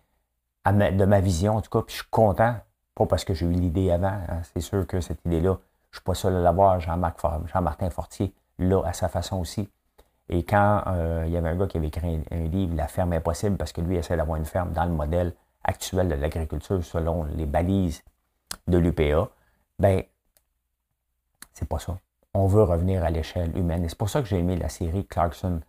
de 0.73 1.05
ma 1.05 1.21
vision, 1.21 1.57
en 1.57 1.61
tout 1.61 1.71
cas, 1.71 1.83
puis 1.83 1.95
je 1.95 2.01
suis 2.03 2.11
content 2.11 2.55
pas 2.95 3.07
parce 3.07 3.25
que 3.25 3.33
j'ai 3.33 3.47
eu 3.47 3.53
l'idée 3.53 3.91
avant. 3.91 4.09
Hein. 4.09 4.43
C'est 4.53 4.61
sûr 4.61 4.87
que 4.87 5.01
cette 5.01 5.25
idée-là, 5.25 5.59
je 5.91 5.97
ne 5.97 6.01
suis 6.01 6.05
pas 6.05 6.15
seul 6.15 6.37
à 6.37 6.41
l'avoir. 6.41 6.81
Jean-Martin 6.81 7.91
Fortier 7.91 8.33
là 8.59 8.83
à 8.85 8.93
sa 8.93 9.09
façon 9.09 9.39
aussi. 9.39 9.69
Et 10.29 10.43
quand 10.43 10.83
euh, 10.89 11.25
il 11.27 11.33
y 11.33 11.37
avait 11.37 11.49
un 11.49 11.57
gars 11.57 11.67
qui 11.67 11.79
avait 11.79 11.87
écrit 11.87 12.23
un, 12.31 12.37
livre, 12.37 12.75
La 12.77 12.87
ferme 12.87 13.13
impossible, 13.13 13.57
parce 13.57 13.73
que 13.73 13.81
lui 13.81 13.97
essaie 13.97 14.17
d'avoir 14.17 14.37
une 14.37 14.45
ferme 14.45 14.73
dans 14.73 14.85
le 14.85 14.93
modèle 14.93 15.33
actuel 15.65 16.09
de 16.09 16.15
l'agriculture 16.15 16.85
selon 16.85 17.25
les 17.25 17.47
balises 17.47 18.03
de 18.67 18.79
l'UPA, 18.79 19.29
ben, 19.79 20.03
c'est 21.55 21.69
pas 21.69 21.79
ça. 21.79 21.99
On 22.35 22.47
veut 22.47 22.63
revenir 22.63 23.05
à 23.05 23.11
l'échelle 23.11 23.57
humaine. 23.57 23.85
Et 23.85 23.89
c'est 23.89 23.99
pour 23.99 24.11
ça 24.11 24.21
que 24.21 24.29
j'ai 24.29 24.39
aimé 24.39 24.57
la 24.57 24.69
série 24.69 25.07
Clarkson 25.07 25.61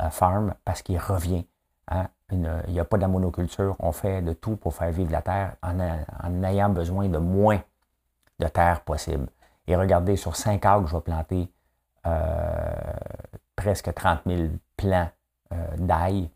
euh, 0.00 0.10
Farm, 0.10 0.54
parce 0.64 0.82
qu'il 0.82 0.98
revient 0.98 1.46
Hein? 1.88 2.08
il 2.30 2.72
n'y 2.72 2.80
a 2.80 2.84
pas 2.84 2.96
de 2.96 3.02
la 3.02 3.08
monoculture. 3.08 3.76
On 3.78 3.92
fait 3.92 4.22
de 4.22 4.32
tout 4.32 4.56
pour 4.56 4.74
faire 4.74 4.90
vivre 4.90 5.12
la 5.12 5.22
terre 5.22 5.56
en, 5.62 6.42
ayant 6.42 6.68
besoin 6.68 7.08
de 7.08 7.18
moins 7.18 7.60
de 8.38 8.48
terre 8.48 8.80
possible. 8.80 9.28
Et 9.66 9.76
regardez, 9.76 10.16
sur 10.16 10.36
5 10.36 10.64
arbres, 10.64 10.88
je 10.88 10.96
vais 10.96 11.02
planter 11.02 11.50
euh, 12.06 12.72
presque 13.56 13.92
30 13.92 14.20
000 14.26 14.48
plants 14.76 15.08
euh, 15.52 15.76
d'ail 15.78 16.30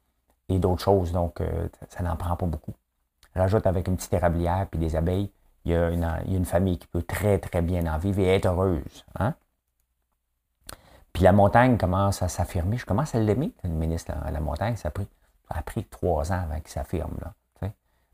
et 0.49 0.59
d'autres 0.59 0.83
choses. 0.83 1.13
Donc, 1.13 1.41
euh, 1.41 1.69
ça 1.89 2.03
n'en 2.03 2.17
prend 2.17 2.37
pas 2.37 2.47
beaucoup. 2.47 2.75
Rajoute 3.35 3.67
avec 3.67 3.89
une 3.89 3.97
petite 3.97 4.13
érablière 4.15 4.67
puis 4.71 4.79
des 4.79 4.97
abeilles. 4.97 5.31
Il 5.65 5.73
y, 5.73 5.75
a 5.75 5.91
une, 5.91 6.47
famille 6.47 6.79
qui 6.79 6.87
peut 6.87 7.03
très, 7.03 7.39
très 7.39 7.61
bien 7.61 7.93
en 7.93 7.99
vivre 7.99 8.21
et 8.21 8.37
être 8.37 8.47
heureuse. 8.47 9.05
Hein? 9.19 9.35
Puis 11.13 11.25
la 11.25 11.33
montagne 11.33 11.77
commence 11.77 12.23
à 12.23 12.29
s'affirmer. 12.29 12.79
Je 12.79 12.87
commence 12.87 13.15
à 13.15 13.19
l'aimer, 13.19 13.53
le 13.65 13.71
ministre. 13.71 14.13
La 14.33 14.41
montagne, 14.41 14.77
ça 14.77 14.89
a 14.89 14.91
pris 14.91 15.07
ça 15.49 15.59
a 15.59 15.63
pris 15.63 15.85
trois 15.85 16.33
ans 16.33 16.43
avant 16.43 16.61
qu'il 16.61 16.69
s'affirme. 16.69 17.17
Là, 17.21 17.35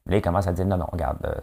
là, 0.06 0.16
il 0.16 0.22
commence 0.22 0.46
à 0.46 0.52
dire 0.52 0.66
non, 0.66 0.76
non, 0.76 0.86
regarde, 0.90 1.42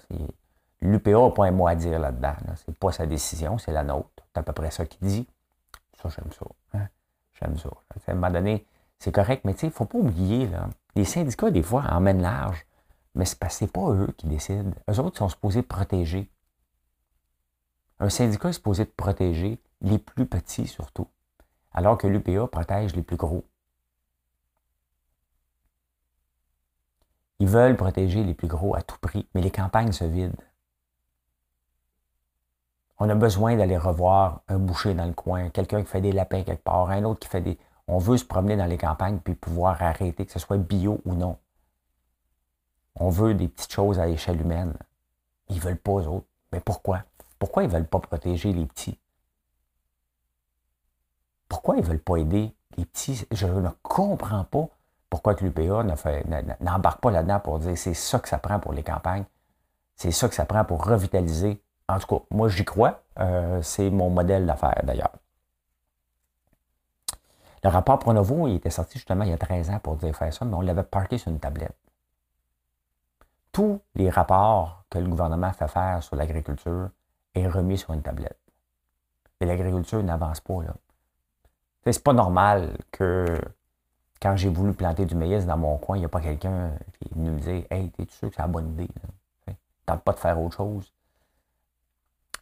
l'UPA 0.81 1.11
n'a 1.11 1.29
pas 1.31 1.45
un 1.45 1.51
mot 1.51 1.67
à 1.67 1.75
dire 1.75 1.99
là-dedans. 1.99 2.35
C'est 2.55 2.77
pas 2.77 2.91
sa 2.91 3.05
décision, 3.05 3.57
c'est 3.57 3.71
la 3.71 3.83
nôtre. 3.83 4.09
C'est 4.33 4.39
à 4.39 4.43
peu 4.43 4.53
près 4.53 4.71
ça 4.71 4.85
qu'il 4.85 5.07
dit. 5.07 5.27
Ça, 6.01 6.09
j'aime 6.09 6.31
ça. 6.31 6.45
Hein. 6.73 6.87
J'aime 7.39 7.57
ça. 7.57 7.69
À 7.69 8.11
un 8.11 8.15
moment 8.15 8.31
donné, 8.31 8.65
c'est 8.99 9.11
correct, 9.11 9.43
mais 9.45 9.53
il 9.53 9.65
ne 9.65 9.71
faut 9.71 9.85
pas 9.85 9.97
oublier, 9.97 10.47
là, 10.47 10.69
les 10.95 11.05
syndicats, 11.05 11.51
des 11.51 11.63
fois, 11.63 11.83
emmènent 11.89 12.21
large, 12.21 12.65
mais 13.15 13.25
ce 13.25 13.35
n'est 13.61 13.67
pas 13.67 13.89
eux 13.91 14.13
qui 14.17 14.27
décident. 14.27 14.71
Eux 14.89 14.99
autres 14.99 15.17
sont 15.17 15.29
supposés 15.29 15.63
protéger. 15.63 16.29
Un 17.99 18.09
syndicat 18.09 18.49
est 18.49 18.53
supposé 18.53 18.85
protéger 18.85 19.59
les 19.81 19.97
plus 19.97 20.25
petits 20.25 20.67
surtout, 20.67 21.07
alors 21.71 21.97
que 21.97 22.07
l'UPA 22.07 22.47
protège 22.47 22.95
les 22.95 23.03
plus 23.03 23.17
gros. 23.17 23.43
Ils 27.41 27.47
veulent 27.47 27.75
protéger 27.75 28.23
les 28.23 28.35
plus 28.35 28.47
gros 28.47 28.75
à 28.75 28.83
tout 28.83 28.99
prix, 28.99 29.27
mais 29.33 29.41
les 29.41 29.49
campagnes 29.49 29.93
se 29.93 30.03
vident. 30.03 30.37
On 32.99 33.09
a 33.09 33.15
besoin 33.15 33.55
d'aller 33.55 33.79
revoir 33.79 34.43
un 34.47 34.59
boucher 34.59 34.93
dans 34.93 35.07
le 35.07 35.13
coin, 35.13 35.49
quelqu'un 35.49 35.81
qui 35.81 35.89
fait 35.89 36.01
des 36.01 36.11
lapins 36.11 36.43
quelque 36.43 36.63
part, 36.63 36.91
un 36.91 37.03
autre 37.03 37.21
qui 37.21 37.27
fait 37.27 37.41
des... 37.41 37.57
On 37.87 37.97
veut 37.97 38.17
se 38.17 38.25
promener 38.25 38.57
dans 38.57 38.67
les 38.67 38.77
campagnes 38.77 39.17
puis 39.17 39.33
pouvoir 39.33 39.81
arrêter, 39.81 40.23
que 40.23 40.31
ce 40.31 40.37
soit 40.37 40.59
bio 40.59 41.01
ou 41.03 41.15
non. 41.15 41.39
On 42.93 43.09
veut 43.09 43.33
des 43.33 43.47
petites 43.47 43.73
choses 43.73 43.97
à 43.97 44.05
l'échelle 44.05 44.39
humaine. 44.39 44.77
Ils 45.49 45.55
ne 45.55 45.61
veulent 45.61 45.79
pas 45.79 45.93
eux 45.93 46.07
autres. 46.07 46.27
Mais 46.51 46.59
pourquoi? 46.59 47.05
Pourquoi 47.39 47.63
ils 47.63 47.69
ne 47.69 47.73
veulent 47.73 47.87
pas 47.87 48.01
protéger 48.01 48.53
les 48.53 48.67
petits? 48.67 48.99
Pourquoi 51.49 51.77
ils 51.77 51.81
ne 51.81 51.87
veulent 51.87 52.03
pas 52.03 52.17
aider 52.17 52.53
les 52.77 52.85
petits? 52.85 53.25
Je 53.31 53.47
ne 53.47 53.69
comprends 53.81 54.43
pas 54.43 54.69
pourquoi 55.11 55.35
que 55.35 55.43
l'UPA 55.43 55.83
n'embarque 56.61 57.01
pas 57.01 57.11
là-dedans 57.11 57.41
pour 57.41 57.59
dire 57.59 57.77
c'est 57.77 57.93
ça 57.93 58.17
que 58.17 58.29
ça 58.29 58.39
prend 58.39 58.59
pour 58.59 58.71
les 58.71 58.81
campagnes, 58.81 59.25
c'est 59.97 60.09
ça 60.09 60.29
que 60.29 60.33
ça 60.33 60.45
prend 60.45 60.63
pour 60.63 60.85
revitaliser. 60.85 61.61
En 61.89 61.99
tout 61.99 62.07
cas, 62.07 62.23
moi 62.31 62.47
j'y 62.47 62.63
crois, 62.63 63.03
euh, 63.19 63.61
c'est 63.61 63.89
mon 63.89 64.09
modèle 64.09 64.45
d'affaires 64.45 64.81
d'ailleurs. 64.83 65.11
Le 67.61 67.69
rapport 67.69 67.99
Pronovo, 67.99 68.47
il 68.47 68.55
était 68.55 68.69
sorti 68.69 68.97
justement 68.97 69.25
il 69.25 69.31
y 69.31 69.33
a 69.33 69.37
13 69.37 69.69
ans 69.71 69.79
pour 69.79 69.97
dire 69.97 70.15
faire 70.15 70.33
ça, 70.33 70.45
mais 70.45 70.55
on 70.55 70.61
l'avait 70.61 70.81
parqué 70.81 71.17
sur 71.17 71.29
une 71.29 71.39
tablette. 71.39 71.75
Tous 73.51 73.81
les 73.95 74.09
rapports 74.09 74.85
que 74.89 74.97
le 74.97 75.09
gouvernement 75.09 75.51
fait 75.51 75.67
faire 75.67 76.01
sur 76.01 76.15
l'agriculture 76.15 76.89
est 77.35 77.47
remis 77.49 77.77
sur 77.77 77.91
une 77.91 78.01
tablette. 78.01 78.39
Et 79.41 79.45
l'agriculture 79.45 80.01
n'avance 80.01 80.39
pas 80.39 80.63
là. 80.63 80.73
C'est 81.83 82.01
pas 82.01 82.13
normal 82.13 82.77
que 82.91 83.37
quand 84.21 84.35
j'ai 84.37 84.49
voulu 84.49 84.73
planter 84.73 85.05
du 85.05 85.15
maïs 85.15 85.45
dans 85.45 85.57
mon 85.57 85.77
coin, 85.77 85.97
il 85.97 86.01
n'y 86.01 86.05
a 86.05 86.09
pas 86.09 86.21
quelqu'un 86.21 86.71
qui 86.99 87.05
est 87.05 87.13
venu 87.15 87.31
me 87.31 87.39
dire 87.39 87.65
Hey, 87.69 87.89
t'es 87.91 88.05
sûr 88.09 88.29
que 88.29 88.35
c'est 88.35 88.41
la 88.41 88.47
bonne 88.47 88.71
idée? 88.73 88.89
Tente 89.85 90.03
pas 90.03 90.13
de 90.13 90.19
faire 90.19 90.39
autre 90.39 90.57
chose. 90.57 90.93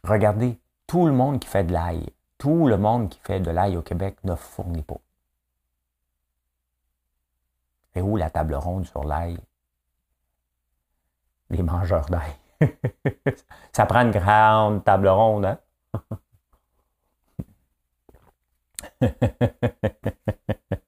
Regardez, 0.04 0.58
tout 0.86 1.06
le 1.06 1.12
monde 1.12 1.40
qui 1.40 1.48
fait 1.48 1.64
de 1.64 1.72
l'ail, 1.72 2.06
tout 2.38 2.66
le 2.66 2.76
monde 2.76 3.08
qui 3.08 3.18
fait 3.20 3.40
de 3.40 3.50
l'ail 3.50 3.76
au 3.76 3.82
Québec 3.82 4.18
ne 4.24 4.34
fournit 4.34 4.82
pas. 4.82 5.00
Et 7.94 8.02
où 8.02 8.16
la 8.16 8.30
table 8.30 8.54
ronde 8.54 8.86
sur 8.86 9.04
l'ail? 9.04 9.38
les 11.50 11.62
mangeurs 11.62 12.06
d'ail. 12.06 12.32
ça 13.72 13.86
prend 13.86 14.00
une 14.00 14.12
grande 14.12 14.84
table 14.84 15.08
ronde, 15.08 15.44
hein? 15.46 15.58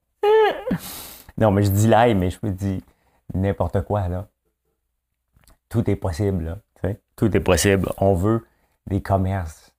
non, 1.37 1.51
mais 1.51 1.63
je 1.63 1.71
dis 1.71 1.87
l'ail, 1.87 2.15
mais 2.15 2.29
je 2.29 2.39
me 2.43 2.51
dis 2.51 2.83
n'importe 3.33 3.81
quoi, 3.83 4.07
là. 4.07 4.27
Tout 5.69 5.89
est 5.89 5.95
possible, 5.95 6.43
là. 6.45 6.57
Tout 7.15 7.35
est 7.35 7.39
possible. 7.39 7.91
On 7.97 8.13
veut 8.13 8.45
des 8.87 9.01
commerces. 9.01 9.73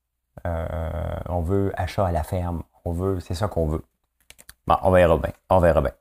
Euh, 0.46 0.68
on 1.28 1.40
veut 1.40 1.72
achat 1.76 2.06
à 2.06 2.12
la 2.12 2.22
ferme. 2.22 2.62
On 2.84 2.92
veut, 2.92 3.20
c'est 3.20 3.34
ça 3.34 3.48
qu'on 3.48 3.66
veut. 3.66 3.82
Bon, 4.66 4.76
on 4.82 4.90
verra 4.90 5.16
bien. 5.18 5.32
On 5.50 5.58
verra 5.58 5.80
bien. 5.80 5.92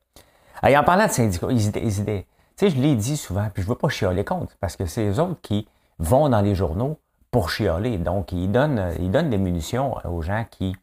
Et 0.68 0.78
en 0.78 0.84
parlant 0.84 1.08
de 1.08 1.12
syndicats, 1.12 1.48
ils, 1.50 1.72
tu 1.72 2.26
sais, 2.56 2.70
je 2.70 2.80
l'ai 2.80 2.96
dit 2.96 3.18
souvent, 3.18 3.50
puis 3.54 3.64
je 3.64 3.68
ne 3.68 3.74
veux 3.74 3.78
pas 3.78 3.90
chialer 3.90 4.24
contre, 4.24 4.56
parce 4.60 4.76
que 4.76 4.86
c'est 4.86 5.06
eux 5.06 5.20
autres 5.20 5.42
qui 5.42 5.68
vont 6.00 6.30
dans 6.30 6.42
les 6.42 6.56
journaux 6.56 7.00
pour 7.32 7.50
chialer. 7.50 7.98
Donc, 7.98 8.32
ils 8.32 8.52
donnent, 8.52 8.94
ils 9.00 9.12
donnent 9.12 9.30
des 9.30 9.38
munitions 9.38 9.96
aux 10.06 10.22
gens 10.22 10.46
qui 10.50 10.76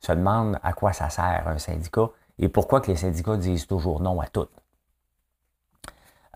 se 0.00 0.12
demandent 0.12 0.58
à 0.62 0.72
quoi 0.72 0.92
ça 0.92 1.08
sert 1.08 1.44
un 1.46 1.58
syndicat 1.58 2.10
et 2.38 2.48
pourquoi 2.48 2.80
que 2.80 2.88
les 2.88 2.96
syndicats 2.96 3.36
disent 3.36 3.66
toujours 3.66 4.00
non 4.00 4.20
à 4.20 4.26
tout? 4.26 4.48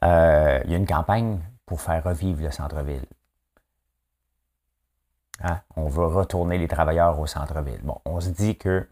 Euh, 0.05 0.61
il 0.65 0.71
y 0.71 0.75
a 0.75 0.77
une 0.77 0.87
campagne 0.87 1.41
pour 1.67 1.81
faire 1.81 2.05
revivre 2.05 2.43
le 2.43 2.51
centre-ville. 2.51 3.07
Hein? 5.43 5.61
On 5.77 5.89
veut 5.89 6.07
retourner 6.07 6.59
les 6.59 6.69
travailleurs 6.69 7.19
au 7.19 7.27
centre-ville. 7.27 7.81
Bon, 7.83 7.99
on 8.05 8.21
se 8.21 8.31
dit 8.31 8.57
que 8.57 8.89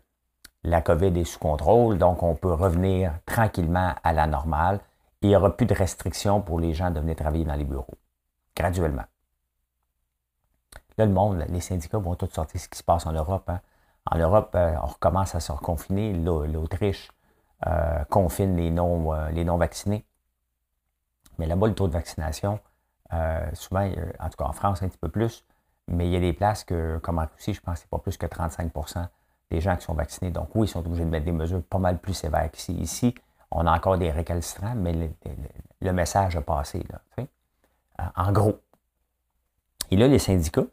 la 0.64 0.82
COVID 0.82 1.18
est 1.18 1.24
sous 1.24 1.38
contrôle, 1.38 1.98
donc 1.98 2.22
on 2.22 2.34
peut 2.34 2.52
revenir 2.52 3.12
tranquillement 3.24 3.94
à 4.02 4.12
la 4.12 4.26
normale 4.26 4.80
et 5.22 5.26
il 5.26 5.28
n'y 5.28 5.36
aura 5.36 5.56
plus 5.56 5.66
de 5.66 5.74
restrictions 5.74 6.40
pour 6.40 6.60
les 6.60 6.74
gens 6.74 6.90
de 6.90 7.00
venir 7.00 7.16
travailler 7.16 7.44
dans 7.44 7.54
les 7.54 7.64
bureaux, 7.64 7.98
graduellement. 8.54 9.04
Là, 10.98 11.06
le 11.06 11.12
monde, 11.12 11.44
les 11.48 11.60
syndicats 11.60 11.98
vont 11.98 12.14
tous 12.14 12.30
sortir 12.30 12.60
ce 12.60 12.68
qui 12.68 12.78
se 12.78 12.82
passe 12.82 13.06
en 13.06 13.12
Europe. 13.12 13.48
Hein. 13.48 13.60
En 14.10 14.18
Europe, 14.18 14.52
euh, 14.54 14.74
on 14.82 14.86
recommence 14.86 15.34
à 15.34 15.40
se 15.40 15.52
reconfiner. 15.52 16.12
L'Autriche 16.12 17.10
euh, 17.66 18.04
confine 18.04 18.56
euh, 18.58 19.30
les 19.30 19.44
non 19.44 19.56
vaccinés. 19.56 20.04
Mais 21.38 21.46
là-bas, 21.46 21.66
le 21.66 21.74
taux 21.74 21.88
de 21.88 21.92
vaccination, 21.92 22.60
souvent, 23.52 23.86
en 24.20 24.30
tout 24.30 24.36
cas 24.38 24.44
en 24.46 24.52
France, 24.52 24.82
un 24.82 24.88
petit 24.88 24.98
peu 24.98 25.10
plus, 25.10 25.44
mais 25.86 26.06
il 26.06 26.12
y 26.12 26.16
a 26.16 26.20
des 26.20 26.32
places 26.32 26.64
que, 26.64 26.98
comme 26.98 27.18
en 27.18 27.26
Russie, 27.36 27.52
je 27.52 27.60
pense 27.60 27.74
que 27.74 27.80
c'est 27.80 27.90
pas 27.90 27.98
plus 27.98 28.16
que 28.16 28.24
35% 28.24 29.06
des 29.50 29.60
gens 29.60 29.76
qui 29.76 29.84
sont 29.84 29.92
vaccinés. 29.92 30.30
Donc 30.30 30.48
oui, 30.54 30.66
ils 30.66 30.70
sont 30.70 30.80
obligés 30.80 31.04
de 31.04 31.10
mettre 31.10 31.26
des 31.26 31.32
mesures 31.32 31.62
pas 31.62 31.78
mal 31.78 31.98
plus 31.98 32.14
sévères 32.14 32.50
qu'ici. 32.50 32.72
Ici, 32.72 33.14
on 33.50 33.66
a 33.66 33.76
encore 33.76 33.98
des 33.98 34.10
récalcitrants, 34.10 34.74
mais 34.76 35.10
le, 35.82 35.92
message 35.92 36.36
a 36.36 36.40
passé. 36.40 36.82
En 38.16 38.32
gros. 38.32 38.60
Et 39.90 39.96
là, 39.96 40.08
les 40.08 40.18
syndicats 40.18 40.64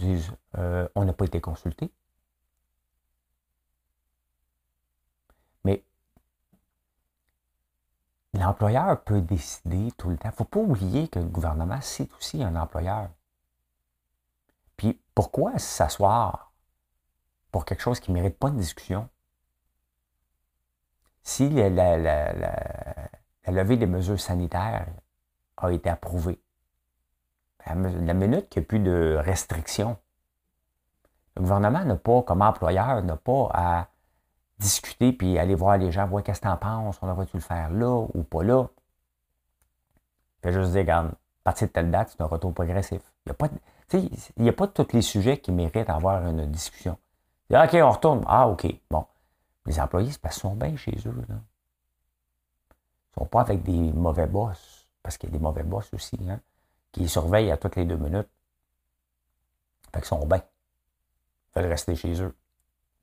disent 0.00 0.32
euh, 0.58 0.88
on 0.94 1.04
n'a 1.04 1.12
pas 1.12 1.24
été 1.26 1.40
consulté. 1.40 1.92
Mais 5.64 5.84
l'employeur 8.34 9.02
peut 9.04 9.20
décider 9.20 9.92
tout 9.96 10.10
le 10.10 10.16
temps. 10.16 10.28
Il 10.28 10.32
ne 10.32 10.36
faut 10.36 10.44
pas 10.44 10.60
oublier 10.60 11.08
que 11.08 11.18
le 11.18 11.26
gouvernement, 11.26 11.80
c'est 11.80 12.12
aussi 12.14 12.42
un 12.42 12.56
employeur. 12.56 13.10
Puis 14.76 15.00
pourquoi 15.14 15.58
s'asseoir 15.58 16.52
pour 17.52 17.64
quelque 17.64 17.82
chose 17.82 18.00
qui 18.00 18.10
ne 18.10 18.16
mérite 18.16 18.38
pas 18.38 18.50
de 18.50 18.56
discussion? 18.56 19.08
Si 21.22 21.48
la, 21.50 21.98
levée 23.46 23.76
des 23.76 23.86
mesures 23.86 24.18
sanitaires 24.18 24.88
a 25.58 25.70
été 25.72 25.90
approuvée, 25.90 26.40
la 27.66 28.14
minute 28.14 28.48
qu'il 28.48 28.62
n'y 28.62 28.66
a 28.66 28.68
plus 28.68 28.78
de 28.80 29.18
restrictions, 29.24 29.96
le 31.36 31.42
gouvernement 31.42 31.84
n'a 31.84 31.96
pas, 31.96 32.22
comme 32.22 32.42
employeur, 32.42 33.02
n'a 33.02 33.16
pas 33.16 33.48
à 33.52 33.88
discuter 34.58 35.12
puis 35.12 35.38
aller 35.38 35.54
voir 35.54 35.78
les 35.78 35.90
gens, 35.90 36.06
voir 36.06 36.22
qu'est-ce 36.22 36.40
que 36.40 36.46
tu 36.46 36.52
en 36.52 36.56
penses, 36.56 36.98
on 37.02 37.08
aurait-tu 37.08 37.36
le 37.36 37.42
faire 37.42 37.70
là 37.70 38.06
ou 38.14 38.22
pas 38.22 38.42
là. 38.42 38.68
Fait 40.42 40.52
juste 40.52 40.72
dire, 40.72 40.80
regarde, 40.80 41.08
à 41.08 41.44
partir 41.44 41.68
de 41.68 41.72
telle 41.72 41.90
date, 41.90 42.10
c'est 42.10 42.20
un 42.20 42.26
retour 42.26 42.52
progressif. 42.52 43.00
Il 43.26 43.32
n'y 44.38 44.48
a 44.48 44.52
a 44.52 44.52
pas 44.52 44.66
tous 44.68 44.92
les 44.92 45.02
sujets 45.02 45.38
qui 45.38 45.52
méritent 45.52 45.86
d'avoir 45.86 46.26
une 46.26 46.46
discussion. 46.46 46.98
OK, 47.50 47.74
on 47.74 47.90
retourne. 47.90 48.24
Ah, 48.26 48.48
OK. 48.48 48.66
Bon. 48.90 49.04
Les 49.66 49.80
employés, 49.80 50.10
c'est 50.10 50.20
parce 50.20 50.40
qu'ils 50.40 50.54
bien 50.54 50.76
chez 50.76 50.96
eux. 51.06 51.24
Là. 51.28 51.34
Ils 53.16 53.20
ne 53.20 53.24
sont 53.24 53.26
pas 53.26 53.40
avec 53.40 53.62
des 53.62 53.92
mauvais 53.92 54.26
boss, 54.26 54.88
parce 55.02 55.18
qu'il 55.18 55.30
y 55.30 55.32
a 55.34 55.36
des 55.36 55.42
mauvais 55.42 55.64
boss 55.64 55.92
aussi, 55.92 56.18
hein, 56.28 56.40
qui 56.92 57.08
surveillent 57.08 57.50
à 57.50 57.56
toutes 57.56 57.76
les 57.76 57.84
deux 57.84 57.96
minutes. 57.96 58.28
Fait 59.92 60.00
qu'ils 60.00 60.04
sont 60.04 60.26
bien. 60.26 60.42
Ils 61.54 61.60
veulent 61.60 61.70
rester 61.70 61.94
chez 61.94 62.20
eux. 62.22 62.36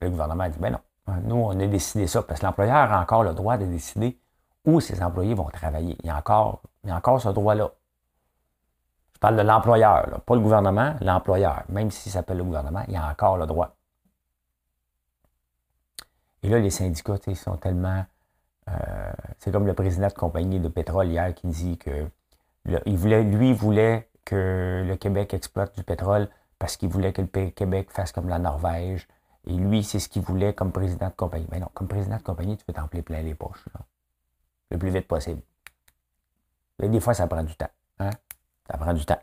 Le 0.00 0.10
gouvernement 0.10 0.44
a 0.44 0.48
dit, 0.48 0.58
ben 0.58 0.70
non, 0.70 0.80
nous, 1.24 1.36
on 1.36 1.58
a 1.58 1.66
décidé 1.66 2.06
ça, 2.06 2.22
parce 2.22 2.40
que 2.40 2.46
l'employeur 2.46 2.92
a 2.92 3.00
encore 3.00 3.22
le 3.22 3.34
droit 3.34 3.56
de 3.56 3.66
décider 3.66 4.18
où 4.64 4.80
ses 4.80 5.02
employés 5.02 5.34
vont 5.34 5.48
travailler. 5.48 5.96
Il 6.00 6.06
y 6.06 6.10
a 6.10 6.16
encore, 6.16 6.62
il 6.84 6.90
y 6.90 6.92
a 6.92 6.96
encore 6.96 7.20
ce 7.20 7.28
droit-là. 7.30 7.70
Je 9.14 9.18
parle 9.18 9.36
de 9.36 9.42
l'employeur, 9.42 10.20
pas 10.20 10.34
le 10.34 10.40
gouvernement, 10.40 10.94
l'employeur. 11.00 11.64
Même 11.68 11.90
s'il 11.90 12.12
s'appelle 12.12 12.36
le 12.36 12.44
gouvernement, 12.44 12.84
il 12.86 12.96
a 12.96 13.08
encore 13.08 13.36
le 13.36 13.46
droit. 13.46 13.76
Et 16.42 16.48
là, 16.48 16.58
les 16.58 16.70
syndicats, 16.70 17.16
ils 17.26 17.36
sont 17.36 17.56
tellement. 17.56 18.04
Euh, 18.68 19.12
c'est 19.38 19.50
comme 19.50 19.66
le 19.66 19.74
président 19.74 20.08
de 20.08 20.12
compagnie 20.12 20.60
de 20.60 20.68
pétrole 20.68 21.08
hier 21.08 21.34
qui 21.34 21.48
dit 21.48 21.78
que 21.78 22.08
il 22.86 22.96
voulait, 22.96 23.22
lui 23.22 23.52
voulait 23.52 24.08
que 24.24 24.84
le 24.86 24.96
Québec 24.96 25.34
exploite 25.34 25.74
du 25.76 25.82
pétrole 25.82 26.28
parce 26.58 26.76
qu'il 26.76 26.88
voulait 26.88 27.12
que 27.12 27.22
le 27.22 27.50
Québec 27.50 27.90
fasse 27.90 28.12
comme 28.12 28.28
la 28.28 28.38
Norvège. 28.38 29.08
Et 29.46 29.52
lui, 29.52 29.82
c'est 29.82 29.98
ce 29.98 30.08
qu'il 30.08 30.22
voulait 30.22 30.52
comme 30.52 30.72
président 30.72 31.08
de 31.08 31.14
compagnie. 31.14 31.46
Mais 31.50 31.60
non, 31.60 31.68
comme 31.72 31.88
président 31.88 32.16
de 32.16 32.22
compagnie, 32.22 32.56
tu 32.56 32.64
peux 32.64 32.72
t'emplir 32.72 33.02
plein 33.02 33.22
les 33.22 33.34
poches. 33.34 33.64
Le 34.70 34.78
plus 34.78 34.90
vite 34.90 35.08
possible. 35.08 35.40
Et 36.82 36.88
des 36.88 37.00
fois, 37.00 37.14
ça 37.14 37.26
prend 37.26 37.42
du 37.42 37.54
temps. 37.56 37.70
Hein? 38.00 38.10
Ça 38.70 38.76
prend 38.76 38.92
du 38.92 39.04
temps. 39.06 39.18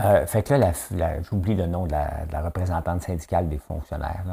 Euh, 0.00 0.26
fait 0.26 0.42
que 0.42 0.54
là, 0.54 0.72
j'oublie 1.22 1.54
le 1.54 1.66
nom 1.66 1.86
de 1.86 1.92
la, 1.92 2.42
représentante 2.42 3.02
syndicale 3.02 3.48
des 3.48 3.58
fonctionnaires. 3.58 4.24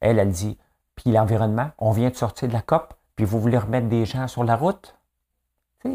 Elle, 0.00 0.18
a 0.18 0.24
dit 0.24 0.58
Puis 0.94 1.12
l'environnement, 1.12 1.70
on 1.78 1.90
vient 1.90 2.10
de 2.10 2.14
sortir 2.14 2.48
de 2.48 2.52
la 2.52 2.62
COP, 2.62 2.94
puis 3.14 3.24
vous 3.24 3.40
voulez 3.40 3.58
remettre 3.58 3.88
des 3.88 4.06
gens 4.06 4.26
sur 4.26 4.44
la 4.44 4.56
route? 4.56 4.95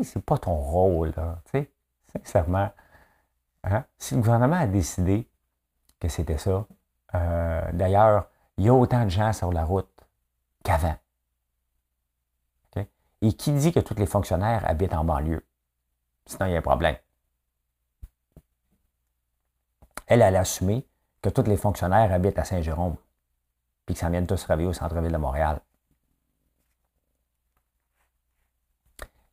C'est 0.03 0.23
pas 0.23 0.37
ton 0.37 0.55
rôle, 0.55 1.13
sincèrement. 2.11 2.71
Hein? 3.63 3.83
Si 3.97 4.15
le 4.15 4.21
gouvernement 4.21 4.55
a 4.55 4.67
décidé 4.67 5.27
que 5.99 6.07
c'était 6.07 6.37
ça, 6.37 6.65
euh, 7.15 7.71
d'ailleurs, 7.73 8.29
il 8.57 8.65
y 8.65 8.69
a 8.69 8.73
autant 8.73 9.03
de 9.03 9.09
gens 9.09 9.33
sur 9.33 9.51
la 9.51 9.65
route 9.65 9.89
qu'avant. 10.63 10.95
Et 13.23 13.33
qui 13.33 13.51
dit 13.51 13.71
que 13.71 13.79
tous 13.79 13.95
les 13.95 14.07
fonctionnaires 14.07 14.67
habitent 14.67 14.95
en 14.95 15.05
banlieue? 15.05 15.45
Sinon, 16.25 16.47
il 16.47 16.53
y 16.53 16.55
a 16.55 16.59
un 16.59 16.63
problème. 16.63 16.95
Elle, 20.07 20.23
elle 20.23 20.35
a 20.35 20.39
assumé 20.39 20.87
que 21.21 21.29
tous 21.29 21.43
les 21.43 21.57
fonctionnaires 21.57 22.11
habitent 22.11 22.39
à 22.39 22.45
Saint-Jérôme, 22.45 22.95
puis 23.85 23.93
qu'ils 23.93 23.97
s'en 23.97 24.09
viennent 24.09 24.25
tous 24.25 24.41
travailler 24.41 24.67
au 24.67 24.73
centre-ville 24.73 25.11
de 25.11 25.17
Montréal. 25.17 25.61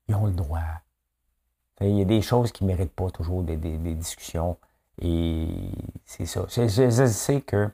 Ils 0.09 0.15
ont 0.15 0.27
le 0.27 0.33
droit. 0.33 0.61
Il 1.81 1.97
y 1.97 2.03
a 2.03 2.05
des 2.05 2.23
choses 2.23 2.51
qui 2.51 2.65
ne 2.65 2.69
méritent 2.69 2.95
pas 2.95 3.11
toujours 3.11 3.43
des, 3.43 3.57
discussions. 3.57 4.57
Et 5.01 5.49
c'est 6.05 6.27
ça. 6.27 6.45
Je, 6.49 7.07
sais 7.07 7.41
que 7.41 7.71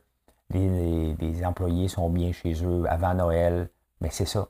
les, 0.51 1.44
employés 1.44 1.88
sont 1.88 2.11
bien 2.11 2.33
chez 2.33 2.55
eux 2.64 2.85
avant 2.88 3.14
Noël, 3.14 3.70
mais 4.01 4.11
c'est 4.11 4.27
ça. 4.27 4.49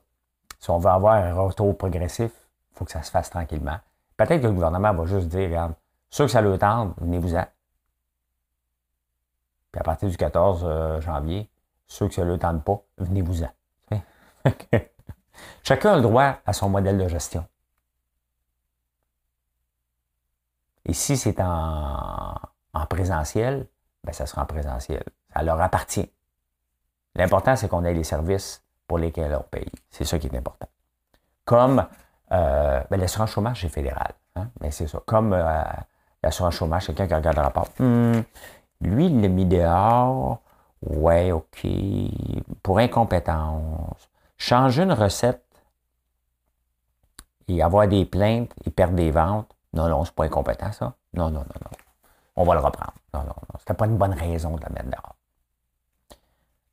Si 0.59 0.69
on 0.69 0.77
veut 0.77 0.89
avoir 0.89 1.15
un 1.15 1.33
retour 1.33 1.77
progressif, 1.77 2.31
il 2.71 2.77
faut 2.77 2.85
que 2.85 2.91
ça 2.91 3.03
se 3.03 3.11
fasse 3.11 3.29
tranquillement. 3.29 3.77
Peut-être 4.17 4.41
que 4.41 4.47
le 4.47 4.53
gouvernement 4.53 4.93
va 4.93 5.05
juste 5.05 5.27
dire, 5.27 5.47
regarde, 5.47 5.73
ceux 6.09 6.25
que 6.25 6.31
ça 6.31 6.41
le 6.41 6.57
tente, 6.57 6.93
venez-vous-en. 6.99 7.45
Puis 9.71 9.79
à 9.79 9.83
partir 9.83 10.09
du 10.09 10.17
14 10.17 10.63
euh, 10.65 11.01
janvier, 11.01 11.49
ceux 11.87 12.07
que 12.07 12.13
ça 12.13 12.23
ne 12.23 12.31
le 12.31 12.37
tente 12.37 12.63
pas, 12.63 12.81
venez-vous-en. 12.97 13.49
Chacun 15.63 15.93
a 15.93 15.95
le 15.97 16.01
droit 16.01 16.37
à 16.45 16.53
son 16.53 16.69
modèle 16.69 16.97
de 16.97 17.07
gestion. 17.07 17.45
Et 20.85 20.93
si 20.93 21.17
c'est 21.17 21.39
en, 21.39 22.35
présentiel, 22.89 23.67
ben 24.03 24.13
ça 24.13 24.25
sera 24.25 24.43
en 24.43 24.45
présentiel. 24.45 25.03
Ça 25.33 25.43
leur 25.43 25.59
appartient. 25.59 26.09
L'important, 27.15 27.55
c'est 27.55 27.67
qu'on 27.67 27.83
ait 27.83 27.93
les 27.93 28.03
services 28.03 28.63
pour 28.87 28.99
lesquels 28.99 29.35
on 29.35 29.43
paye. 29.43 29.71
C'est 29.89 30.05
ça 30.05 30.19
qui 30.19 30.27
est 30.27 30.35
important. 30.37 30.67
Comme 31.45 31.85
euh, 32.31 32.81
ben, 32.89 32.99
l'assurance 32.99 33.31
chômage, 33.31 33.61
c'est 33.61 33.69
fédéral. 33.69 34.13
Hein? 34.35 34.49
Mais 34.61 34.71
c'est 34.71 34.87
ça. 34.87 35.01
Comme 35.05 35.33
euh, 35.33 35.63
l'assurance 36.21 36.55
chômage, 36.55 36.87
quelqu'un 36.87 37.07
qui 37.07 37.13
regarde 37.13 37.37
le 37.37 37.41
rapport. 37.41 37.69
Hmm, 37.79 38.21
lui, 38.81 39.07
il 39.07 39.21
l'a 39.21 39.27
mis 39.27 39.45
dehors. 39.45 40.41
Ouais, 40.81 41.31
OK. 41.31 41.65
Pour 42.61 42.79
incompétence. 42.79 44.09
Changer 44.37 44.83
une 44.83 44.93
recette. 44.93 45.41
et 47.47 47.61
avoir 47.61 47.87
des 47.87 48.05
plaintes 48.05 48.51
et 48.65 48.71
perdre 48.71 48.95
des 48.95 49.11
ventes. 49.11 49.54
Non, 49.75 49.89
non, 49.89 50.05
c'est 50.05 50.15
pas 50.15 50.23
incompétent, 50.25 50.71
ça. 50.71 50.95
Non, 51.13 51.29
non, 51.29 51.41
non, 51.41 51.45
non. 51.63 51.71
On 52.37 52.43
va 52.45 52.53
le 52.55 52.61
reprendre. 52.61 52.93
Non, 53.13 53.21
non, 53.21 53.27
non. 53.27 53.59
C'était 53.59 53.73
pas 53.73 53.85
une 53.85 53.97
bonne 53.97 54.13
raison 54.13 54.55
de 54.55 54.61
la 54.61 54.69
mettre 54.69 54.89
dehors. 54.89 55.15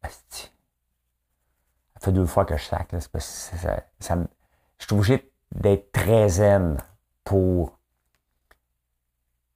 Ça 0.04 2.00
fait 2.00 2.12
deux 2.12 2.26
fois 2.26 2.44
que 2.44 2.56
je 2.56 2.64
sac. 2.64 2.90
Je 2.92 4.84
suis 4.84 4.94
obligé 4.94 5.32
d'être 5.54 5.92
très 5.92 6.28
zen 6.28 6.78
pour, 7.24 7.78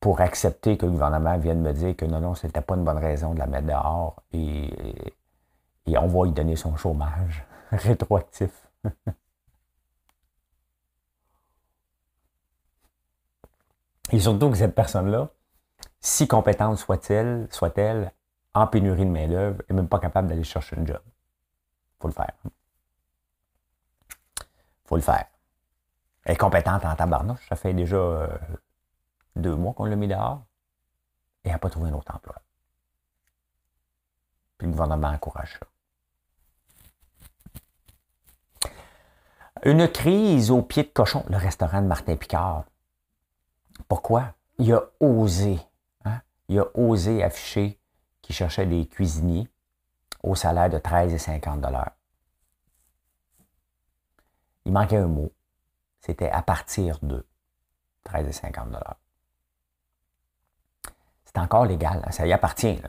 pour 0.00 0.20
accepter 0.20 0.76
que 0.78 0.87
le 0.87 0.92
gouvernement 0.92 1.37
vienne 1.38 1.61
me 1.61 1.72
dire 1.72 1.96
que 1.96 2.04
non, 2.04 2.20
non, 2.20 2.35
c'était 2.35 2.61
pas 2.61 2.74
une 2.76 2.85
bonne 2.85 2.98
raison 2.98 3.35
de 3.35 3.38
la 3.38 3.46
mettre 3.46 3.66
dehors 3.66 4.22
et, 4.32 5.14
et 5.87 5.98
on 5.98 6.06
va 6.06 6.24
lui 6.26 6.32
donner 6.32 6.56
son 6.56 6.76
chômage 6.76 7.44
rétroactif. 7.70 8.50
Et 14.12 14.21
surtout 14.21 14.51
que 14.51 14.57
cette 14.57 14.75
personne-là, 14.75 15.29
si 16.01 16.29
compétente 16.29 16.79
soit-elle, 16.79 17.49
soit-elle, 17.51 18.12
en 18.55 18.66
pénurie 18.66 19.05
de 19.05 19.11
main-d'œuvre, 19.11 19.62
n'est 19.69 19.77
même 19.77 19.88
pas 19.88 19.99
capable 19.99 20.29
d'aller 20.29 20.45
chercher 20.45 20.79
un 20.79 20.87
job. 20.87 21.01
Faut 22.01 22.09
le 22.09 22.14
faire. 22.14 22.33
Faut 24.85 24.97
le 24.97 25.03
faire. 25.03 25.27
Elle 26.25 26.35
est 26.35 26.38
compétente 26.38 26.85
en 26.85 26.95
tabarnouche. 26.95 27.47
Ça 27.49 27.57
fait 27.57 27.75
déjà 27.75 27.97
euh, 27.97 28.29
deux 29.35 29.55
mois 29.55 29.75
qu'on 29.75 29.85
l'a 29.85 29.97
mis 29.97 30.09
dehors. 30.09 30.42
Et 31.45 31.49
elle 31.49 31.53
n'a 31.53 31.59
pas 31.59 31.71
trouvé 31.71 31.90
un 31.90 31.95
autre 31.95 32.14
emploi. 32.14 32.37
Puis 34.59 34.66
le 34.66 34.73
gouvernement 34.73 35.09
encourage 35.09 35.59
ça. 35.59 35.66
Une 39.64 39.88
crise 39.88 40.51
au 40.51 40.62
pied 40.62 40.83
de 40.83 40.88
cochon, 40.88 41.25
le 41.29 41.37
restaurant 41.37 41.83
de 41.83 41.87
Martin 41.87 42.16
Picard. 42.16 42.64
Pourquoi? 43.88 44.35
Il 44.59 44.72
a 44.72 44.83
osé, 45.01 45.59
hein? 46.05 46.20
il 46.49 46.59
a 46.59 46.66
osé 46.75 47.22
afficher 47.22 47.79
qu'il 48.22 48.35
cherchait 48.35 48.66
des 48.66 48.87
cuisiniers 48.87 49.49
au 50.22 50.35
salaire 50.35 50.70
de 50.70 50.79
13,50 50.79 51.92
Il 54.64 54.72
manquait 54.72 54.96
un 54.96 55.07
mot. 55.07 55.33
C'était 56.01 56.31
à 56.31 56.42
partir 56.42 56.99
de 57.03 57.27
13,50 58.07 58.81
C'est 61.25 61.38
encore 61.38 61.66
légal, 61.66 62.03
hein? 62.05 62.11
ça 62.11 62.27
y 62.27 62.33
appartient. 62.33 62.81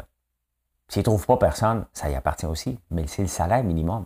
S'il 0.88 1.02
ne 1.02 1.04
trouve 1.04 1.26
pas 1.26 1.38
personne, 1.38 1.86
ça 1.94 2.10
y 2.10 2.16
appartient 2.16 2.46
aussi, 2.46 2.80
mais 2.90 3.08
c'est 3.08 3.22
le 3.22 3.28
salaire 3.28 3.64
minimum. 3.64 4.06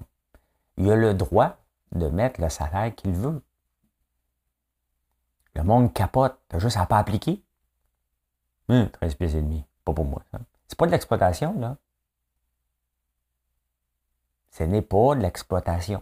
Il 0.77 0.89
a 0.89 0.95
le 0.95 1.13
droit 1.13 1.57
de 1.91 2.07
mettre 2.07 2.41
le 2.41 2.49
salaire 2.49 2.95
qu'il 2.95 3.11
veut. 3.11 3.41
Le 5.55 5.63
monde 5.63 5.93
capote. 5.93 6.37
T'as 6.47 6.59
juste 6.59 6.77
à 6.77 6.85
pas 6.85 6.97
appliquer. 6.97 7.43
13 8.67 9.15
pièces 9.15 9.35
et 9.35 9.41
demi. 9.41 9.65
Pas 9.83 9.93
pour 9.93 10.05
moi. 10.05 10.21
C'est 10.67 10.77
pas 10.77 10.85
de 10.85 10.91
l'exploitation, 10.91 11.59
là. 11.59 11.75
Ce 14.51 14.63
n'est 14.63 14.81
pas 14.81 15.15
de 15.15 15.21
l'exploitation. 15.21 16.01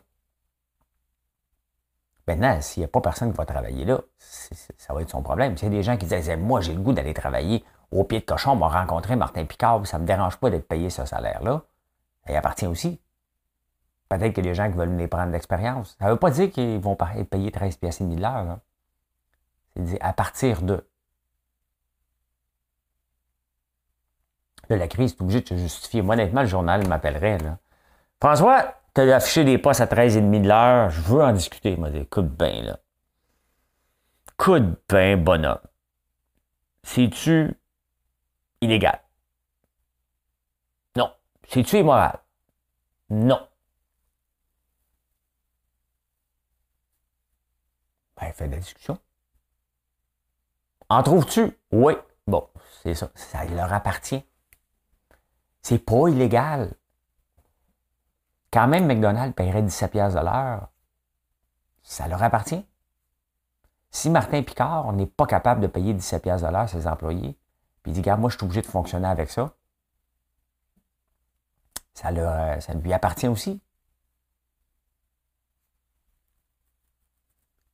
Maintenant, 2.27 2.61
s'il 2.61 2.81
n'y 2.81 2.85
a 2.85 2.87
pas 2.87 3.01
personne 3.01 3.31
qui 3.31 3.37
va 3.37 3.45
travailler 3.45 3.85
là, 3.85 4.01
ça 4.19 4.93
va 4.93 5.01
être 5.01 5.09
son 5.09 5.23
problème. 5.23 5.57
S'il 5.57 5.69
y 5.69 5.71
a 5.71 5.77
des 5.77 5.83
gens 5.83 5.97
qui 5.97 6.05
disent 6.05 6.29
Moi, 6.37 6.61
j'ai 6.61 6.73
le 6.73 6.81
goût 6.81 6.93
d'aller 6.93 7.13
travailler 7.13 7.63
au 7.91 8.03
pied 8.03 8.19
de 8.19 8.25
cochon, 8.25 8.51
on 8.51 8.57
va 8.57 8.67
rencontrer 8.67 9.15
Martin 9.15 9.45
Picard, 9.45 9.85
ça 9.87 9.97
ne 9.97 10.03
me 10.03 10.07
dérange 10.07 10.37
pas 10.37 10.51
d'être 10.51 10.67
payé 10.67 10.91
ce 10.91 11.05
salaire-là, 11.05 11.63
ça 12.25 12.33
y 12.33 12.35
appartient 12.35 12.67
aussi. 12.67 13.01
Peut-être 14.09 14.37
a 14.37 14.41
des 14.41 14.53
gens 14.53 14.69
qui 14.69 14.77
veulent 14.77 14.89
venir 14.89 15.09
prendre 15.09 15.31
l'expérience. 15.31 15.95
Ça 15.99 16.05
ne 16.05 16.11
veut 16.11 16.17
pas 16.17 16.31
dire 16.31 16.51
qu'ils 16.51 16.79
vont 16.79 16.97
être 17.15 17.29
payés 17.29 17.51
13 17.51 17.77
pièces 17.77 18.01
et 18.01 18.03
demi 18.03 18.15
de 18.15 18.21
l'heure. 18.21 18.59
C'est 19.79 19.85
dit 19.85 19.97
à 20.01 20.11
partir 20.11 20.61
de. 20.61 20.85
Là, 24.67 24.75
la 24.75 24.87
crise, 24.89 25.13
est 25.13 25.21
obligé 25.21 25.41
de 25.41 25.47
se 25.47 25.55
justifier. 25.55 26.01
Moi, 26.01 26.15
honnêtement, 26.15 26.41
le 26.41 26.47
journal 26.47 26.85
m'appellerait. 26.87 27.37
François, 28.19 28.75
tu 28.93 29.01
as 29.01 29.15
affiché 29.15 29.45
des 29.45 29.57
postes 29.57 29.79
à 29.79 29.85
13,5 29.85 30.41
de 30.41 30.47
l'heure. 30.47 30.89
Je 30.89 31.01
veux 31.01 31.23
en 31.23 31.31
discuter. 31.31 31.71
Il 31.71 31.79
m'a 31.79 31.89
dit, 31.89 31.99
écoute 31.99 32.27
bien, 32.27 32.61
là. 32.61 32.79
Écoute 34.33 34.63
bien, 34.89 35.15
bonhomme. 35.17 35.61
C'est-tu 36.83 37.57
illégal? 38.59 39.01
Non. 40.97 41.11
C'est-tu 41.47 41.77
immoral? 41.77 42.19
Non. 43.09 43.47
Ben, 48.19 48.33
fait 48.33 48.47
de 48.47 48.51
la 48.51 48.59
discussion. 48.59 48.99
En 50.89 51.03
trouves-tu? 51.03 51.57
Oui. 51.71 51.93
Bon, 52.25 52.47
c'est 52.81 52.95
ça. 52.95 53.11
Ça 53.13 53.45
leur 53.45 53.71
appartient. 53.71 54.23
C'est 55.61 55.77
pas 55.79 56.07
illégal. 56.07 56.73
Quand 58.51 58.67
même, 58.67 58.87
McDonald's 58.87 59.35
paierait 59.35 59.61
17 59.61 59.91
pièces 59.91 60.13
de 60.15 60.19
l'heure. 60.19 60.69
Ça 61.83 62.07
leur 62.07 62.23
appartient. 62.23 62.65
Si 63.91 64.09
Martin 64.09 64.41
Picard, 64.41 64.91
n'est 64.93 65.05
pas 65.05 65.27
capable 65.27 65.61
de 65.61 65.67
payer 65.67 65.93
17 65.93 66.23
pièces 66.23 66.41
de 66.41 66.47
l'heure 66.47 66.61
à 66.61 66.67
ses 66.67 66.87
employés, 66.87 67.37
puis 67.83 67.91
il 67.91 67.93
dit, 67.93 68.01
regarde, 68.01 68.21
moi, 68.21 68.29
je 68.29 68.37
suis 68.37 68.45
obligé 68.45 68.61
de 68.61 68.67
fonctionner 68.67 69.07
avec 69.07 69.29
ça, 69.29 69.53
ça, 71.93 72.11
leur, 72.11 72.61
ça 72.61 72.73
lui 72.73 72.93
appartient 72.93 73.27
aussi. 73.27 73.61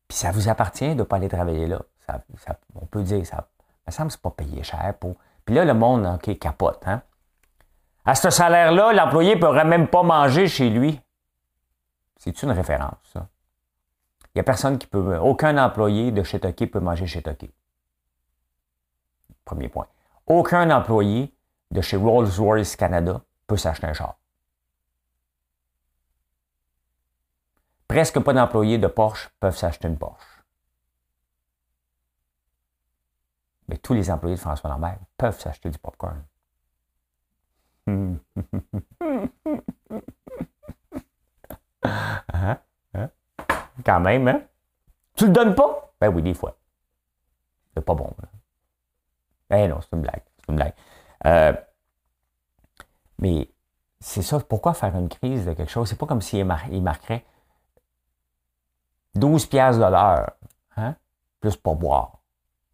Puis 0.07 0.17
ça 0.17 0.31
vous 0.31 0.49
appartient 0.49 0.89
de 0.89 0.93
ne 0.99 1.03
pas 1.03 1.15
aller 1.17 1.29
travailler 1.29 1.67
là 1.67 1.81
on 2.75 2.85
peut 2.85 3.03
dire, 3.03 3.25
ça 3.25 3.47
me 3.87 3.91
semble 3.91 4.07
que 4.07 4.13
ce 4.13 4.19
pas 4.19 4.31
payé 4.31 4.63
cher 4.63 4.93
pour. 4.99 5.15
Puis 5.45 5.55
là, 5.55 5.65
le 5.65 5.73
monde, 5.73 6.05
OK, 6.05 6.37
capote. 6.39 6.81
Hein? 6.87 7.01
À 8.05 8.15
ce 8.15 8.29
salaire-là, 8.29 8.93
l'employé 8.93 9.35
ne 9.35 9.39
pourrait 9.39 9.65
même 9.65 9.87
pas 9.87 10.03
manger 10.03 10.47
chez 10.47 10.69
lui. 10.69 10.99
C'est 12.17 12.43
une 12.43 12.51
référence, 12.51 12.97
ça. 13.13 13.27
Il 14.33 14.39
n'y 14.39 14.41
a 14.41 14.43
personne 14.43 14.77
qui 14.77 14.87
peut. 14.87 15.17
Aucun 15.17 15.57
employé 15.63 16.11
de 16.11 16.21
chez 16.23 16.39
Toki 16.39 16.67
peut 16.67 16.79
manger 16.79 17.07
chez 17.07 17.21
Toki. 17.21 17.49
Premier 19.45 19.69
point. 19.69 19.87
Aucun 20.27 20.69
employé 20.71 21.33
de 21.71 21.81
chez 21.81 21.97
Rolls-Royce 21.97 22.75
Canada 22.75 23.21
peut 23.47 23.57
s'acheter 23.57 23.87
un 23.87 23.93
char. 23.93 24.15
Presque 27.87 28.19
pas 28.19 28.33
d'employés 28.33 28.77
de 28.77 28.87
Porsche 28.87 29.29
peuvent 29.39 29.55
s'acheter 29.55 29.87
une 29.87 29.97
Porsche. 29.97 30.34
Mais 33.67 33.77
tous 33.77 33.93
les 33.93 34.09
employés 34.11 34.35
de 34.35 34.41
François 34.41 34.69
Lambert 34.69 34.99
peuvent 35.17 35.39
s'acheter 35.39 35.69
du 35.69 35.77
popcorn. 35.77 36.23
Hein? 42.33 42.57
Hein? 42.95 43.09
Quand 43.85 43.99
même, 43.99 44.27
hein? 44.27 44.41
Tu 45.15 45.27
le 45.27 45.31
donnes 45.31 45.55
pas? 45.55 45.93
Ben 46.01 46.09
oui, 46.09 46.21
des 46.21 46.33
fois. 46.33 46.57
C'est 47.73 47.83
pas 47.83 47.93
bon. 47.93 48.11
Ben 49.49 49.69
non, 49.69 49.79
c'est 49.81 49.95
une 49.95 50.01
blague. 50.01 50.23
C'est 50.39 50.49
une 50.49 50.55
blague. 50.55 50.73
Euh, 51.25 51.53
mais 53.19 53.49
c'est 53.99 54.21
ça. 54.21 54.39
Pourquoi 54.39 54.73
faire 54.73 54.95
une 54.95 55.09
crise 55.09 55.45
de 55.45 55.53
quelque 55.53 55.71
chose? 55.71 55.89
C'est 55.89 55.97
pas 55.97 56.05
comme 56.05 56.21
s'il 56.21 56.45
marquerait 56.45 57.25
12 59.15 59.45
piastres 59.45 59.85
de 59.85 59.91
l'heure, 59.91 60.31
hein? 60.75 60.95
Plus 61.39 61.55
pour 61.55 61.75
boire. 61.75 62.19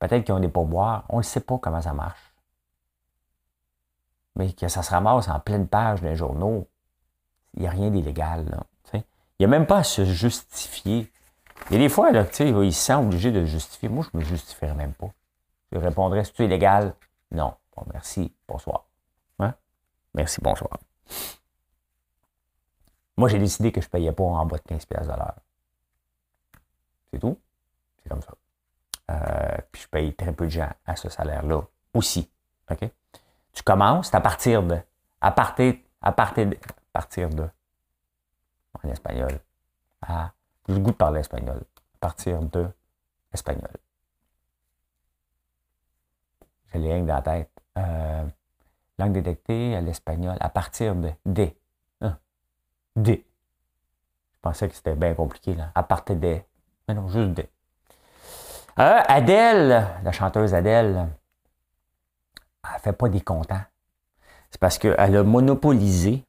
Peut-être 0.01 0.25
qu'ils 0.25 0.33
ont 0.33 0.39
des 0.39 0.49
pourboires. 0.49 1.05
On 1.09 1.19
ne 1.19 1.21
sait 1.21 1.41
pas 1.41 1.59
comment 1.59 1.79
ça 1.79 1.93
marche. 1.93 2.33
Mais 4.35 4.51
que 4.51 4.67
ça 4.67 4.81
se 4.81 4.89
ramasse 4.89 5.27
en 5.27 5.39
pleine 5.39 5.67
page 5.67 6.01
d'un 6.01 6.15
journaux, 6.15 6.67
il 7.53 7.61
n'y 7.61 7.67
a 7.67 7.71
rien 7.71 7.91
d'illégal. 7.91 8.65
Il 8.93 9.03
n'y 9.39 9.45
a 9.45 9.47
même 9.47 9.67
pas 9.67 9.77
à 9.77 9.83
se 9.83 10.03
justifier. 10.03 11.11
Il 11.69 11.73
y 11.73 11.75
a 11.75 11.79
des 11.79 11.89
fois, 11.89 12.11
là, 12.11 12.25
ils 12.39 12.73
se 12.73 12.81
sentent 12.81 13.05
obligés 13.05 13.31
de 13.31 13.45
justifier. 13.45 13.89
Moi, 13.89 14.03
je 14.03 14.17
ne 14.17 14.23
me 14.23 14.27
justifierais 14.27 14.73
même 14.73 14.93
pas. 14.93 15.11
Je 15.71 15.77
répondrais, 15.77 16.23
c'est-tu 16.23 16.45
illégal? 16.45 16.95
Non. 17.31 17.53
Bon, 17.75 17.83
merci, 17.93 18.33
bonsoir. 18.47 18.85
Hein? 19.37 19.53
Merci, 20.15 20.41
bonsoir. 20.41 20.79
Moi, 23.17 23.29
j'ai 23.29 23.39
décidé 23.39 23.71
que 23.71 23.81
je 23.81 23.85
ne 23.85 23.91
payais 23.91 24.11
pas 24.11 24.23
en 24.23 24.45
bas 24.47 24.57
de 24.57 24.63
15 24.63 24.85
pièces 24.85 25.07
de 25.07 25.13
l'heure. 25.13 25.35
C'est 27.11 27.19
tout? 27.19 27.37
C'est 28.01 28.09
comme 28.09 28.21
ça. 28.21 28.33
Euh, 29.11 29.57
puis 29.71 29.81
je 29.81 29.87
paye 29.87 30.13
très 30.13 30.31
peu 30.31 30.45
de 30.45 30.51
gens 30.51 30.69
à 30.85 30.95
ce 30.95 31.09
salaire-là 31.09 31.61
aussi. 31.93 32.29
OK? 32.69 32.89
Tu 33.53 33.63
commences 33.63 34.13
à 34.13 34.21
partir 34.21 34.63
de. 34.63 34.77
À 35.19 35.31
partir, 35.31 35.75
à 36.01 36.11
partir 36.11 36.47
de. 36.47 36.55
À 36.55 36.93
partir 36.93 37.29
de. 37.29 37.47
En 38.83 38.89
espagnol. 38.89 39.39
Ah, 40.01 40.31
j'ai 40.67 40.75
le 40.75 40.79
goût 40.79 40.91
de 40.91 40.95
parler 40.95 41.19
espagnol. 41.19 41.57
À 41.57 41.97
partir 41.99 42.41
de. 42.41 42.67
Espagnol. 43.33 43.71
J'ai 46.71 46.79
les 46.79 46.89
langues 46.89 47.07
dans 47.07 47.15
la 47.15 47.21
tête. 47.21 47.51
Euh, 47.77 48.25
langue 48.97 49.13
détectée 49.13 49.75
à 49.75 49.81
l'espagnol. 49.81 50.37
À 50.39 50.49
partir 50.49 50.95
de. 50.95 51.11
D. 51.25 51.57
Hein? 52.01 52.17
Je 52.95 53.19
pensais 54.41 54.69
que 54.69 54.75
c'était 54.75 54.95
bien 54.95 55.13
compliqué, 55.13 55.53
là. 55.55 55.71
À 55.75 55.83
partir 55.83 56.15
de. 56.15 56.39
Mais 56.87 56.93
non, 56.93 57.07
juste 57.09 57.31
D. 57.31 57.49
Euh, 58.81 58.99
Adèle, 59.07 59.87
la 60.03 60.11
chanteuse 60.11 60.55
Adèle, 60.55 61.07
elle 62.63 62.81
fait 62.81 62.93
pas 62.93 63.09
des 63.09 63.21
contents. 63.21 63.61
C'est 64.49 64.59
parce 64.59 64.79
qu'elle 64.79 65.15
a 65.15 65.23
monopolisé. 65.23 66.25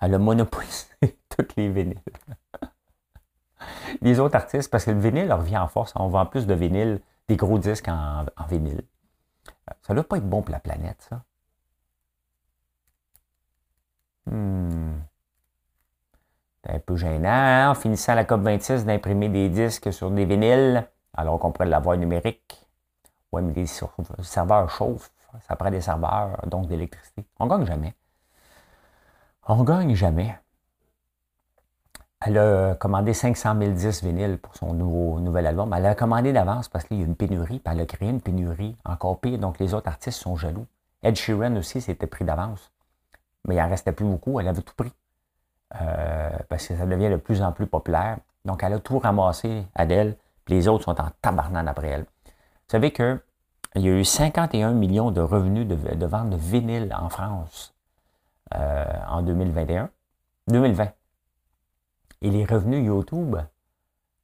Elle 0.00 0.14
a 0.14 0.18
monopolisé 0.18 0.86
toutes 1.28 1.56
les 1.56 1.68
vinyles. 1.68 2.00
les 4.00 4.18
autres 4.18 4.34
artistes, 4.34 4.70
parce 4.70 4.86
que 4.86 4.92
le 4.92 4.98
vinyle 4.98 5.26
leur 5.26 5.40
revient 5.40 5.58
en 5.58 5.68
force. 5.68 5.92
On 5.94 6.08
vend 6.08 6.24
plus 6.24 6.46
de 6.46 6.54
vinyle, 6.54 7.02
des 7.28 7.36
gros 7.36 7.58
disques 7.58 7.88
en, 7.88 8.24
vinyle. 8.48 8.80
Ça 9.82 9.92
ne 9.92 9.96
doit 9.96 10.08
pas 10.08 10.16
être 10.16 10.28
bon 10.28 10.40
pour 10.40 10.52
la 10.52 10.60
planète, 10.60 11.06
ça. 11.10 11.22
Hmm. 14.24 14.94
C'est 16.64 16.74
un 16.74 16.78
peu 16.78 16.96
gênant, 16.96 17.28
hein, 17.28 17.70
en 17.70 17.74
finissant 17.74 18.14
la 18.14 18.24
COP26, 18.24 18.84
d'imprimer 18.84 19.28
des 19.28 19.48
disques 19.48 19.92
sur 19.92 20.10
des 20.10 20.24
vinyles, 20.24 20.86
alors 21.14 21.38
qu'on 21.38 21.50
pourrait 21.50 21.68
l'avoir 21.68 21.96
numérique. 21.96 22.66
Oui, 23.32 23.42
mais 23.42 23.52
les 23.52 23.66
serveurs 23.66 24.70
chauffent, 24.70 25.10
ça 25.48 25.56
prend 25.56 25.70
des 25.70 25.80
serveurs, 25.80 26.40
donc 26.46 26.68
d'électricité. 26.68 27.24
On 27.40 27.46
gagne 27.46 27.66
jamais. 27.66 27.94
On 29.48 29.64
gagne 29.64 29.94
jamais. 29.94 30.38
Elle 32.24 32.38
a 32.38 32.76
commandé 32.76 33.14
500 33.14 33.58
000 33.58 33.72
disques 33.72 34.04
vinyles 34.04 34.38
pour 34.38 34.54
son 34.54 34.72
nouveau, 34.74 35.18
nouvel 35.18 35.48
album. 35.48 35.74
Elle 35.74 35.86
a 35.86 35.96
commandé 35.96 36.32
d'avance 36.32 36.68
parce 36.68 36.84
qu'il 36.84 36.98
y 36.98 37.02
a 37.02 37.04
une 37.04 37.16
pénurie, 37.16 37.58
puis 37.58 37.74
elle 37.74 37.80
a 37.80 37.86
créé 37.86 38.08
une 38.08 38.20
pénurie 38.20 38.76
encore 38.84 39.18
pire, 39.18 39.38
donc 39.38 39.58
les 39.58 39.74
autres 39.74 39.88
artistes 39.88 40.20
sont 40.20 40.36
jaloux. 40.36 40.66
Ed 41.02 41.16
Sheeran 41.16 41.56
aussi 41.56 41.80
s'était 41.80 42.06
pris 42.06 42.24
d'avance, 42.24 42.70
mais 43.48 43.56
il 43.56 43.58
n'en 43.58 43.68
restait 43.68 43.90
plus 43.90 44.06
beaucoup, 44.06 44.38
elle 44.38 44.46
avait 44.46 44.62
tout 44.62 44.74
pris. 44.76 44.92
Euh, 45.80 46.30
parce 46.48 46.66
que 46.66 46.76
ça 46.76 46.86
devient 46.86 47.08
de 47.08 47.16
plus 47.16 47.42
en 47.42 47.52
plus 47.52 47.66
populaire. 47.66 48.18
Donc 48.44 48.62
elle 48.62 48.74
a 48.74 48.78
tout 48.78 48.98
ramassé, 48.98 49.66
Adèle, 49.74 50.16
puis 50.44 50.54
les 50.54 50.68
autres 50.68 50.84
sont 50.84 51.00
en 51.00 51.08
tabarnane 51.22 51.68
après 51.68 51.88
elle. 51.88 52.02
Vous 52.02 52.68
savez 52.68 52.92
qu'il 52.92 53.20
y 53.76 53.88
a 53.88 53.92
eu 53.92 54.04
51 54.04 54.72
millions 54.72 55.10
de 55.10 55.20
revenus 55.20 55.66
de, 55.66 56.06
vente 56.06 56.30
de 56.30 56.36
vinyle 56.36 56.94
en 56.98 57.08
France 57.08 57.74
euh, 58.54 58.84
en 59.08 59.22
2021. 59.22 59.88
2020. 60.48 60.88
Et 62.22 62.30
les 62.30 62.44
revenus 62.44 62.84
YouTube 62.84 63.36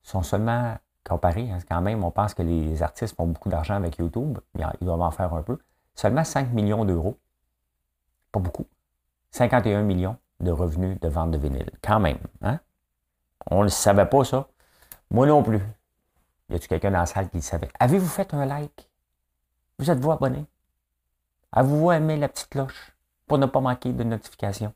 sont 0.02 0.22
seulement 0.22 0.76
comparés, 1.04 1.50
hein, 1.50 1.58
quand 1.68 1.80
même, 1.80 2.04
on 2.04 2.10
pense 2.10 2.34
que 2.34 2.42
les 2.42 2.82
artistes 2.82 3.16
font 3.16 3.26
beaucoup 3.26 3.48
d'argent 3.48 3.74
avec 3.74 3.96
YouTube, 3.96 4.38
ils 4.54 4.84
doivent 4.84 5.00
en 5.00 5.10
faire 5.10 5.32
un 5.32 5.42
peu, 5.42 5.58
seulement 5.94 6.24
5 6.24 6.52
millions 6.52 6.84
d'euros. 6.84 7.18
Pas 8.30 8.40
beaucoup. 8.40 8.66
51 9.30 9.82
millions 9.82 10.16
de 10.40 10.50
revenus 10.50 10.98
de 11.00 11.08
vente 11.08 11.30
de 11.30 11.38
vinyle. 11.38 11.70
Quand 11.82 12.00
même. 12.00 12.18
Hein? 12.42 12.60
On 13.50 13.58
ne 13.58 13.64
le 13.64 13.68
savait 13.68 14.06
pas, 14.06 14.24
ça. 14.24 14.48
Moi 15.10 15.26
non 15.26 15.42
plus. 15.42 15.60
Y 16.50 16.54
a-t-il 16.54 16.68
quelqu'un 16.68 16.90
dans 16.90 17.00
la 17.00 17.06
salle 17.06 17.28
qui 17.28 17.38
le 17.38 17.42
savait? 17.42 17.68
Avez-vous 17.78 18.08
fait 18.08 18.32
un 18.34 18.46
like? 18.46 18.88
Vous 19.78 19.90
êtes-vous 19.90 20.12
abonné? 20.12 20.46
Avez-vous 21.52 21.92
aimé 21.92 22.16
la 22.16 22.28
petite 22.28 22.48
cloche 22.50 22.92
pour 23.26 23.38
ne 23.38 23.46
pas 23.46 23.60
manquer 23.60 23.92
de 23.92 24.04
notifications? 24.04 24.74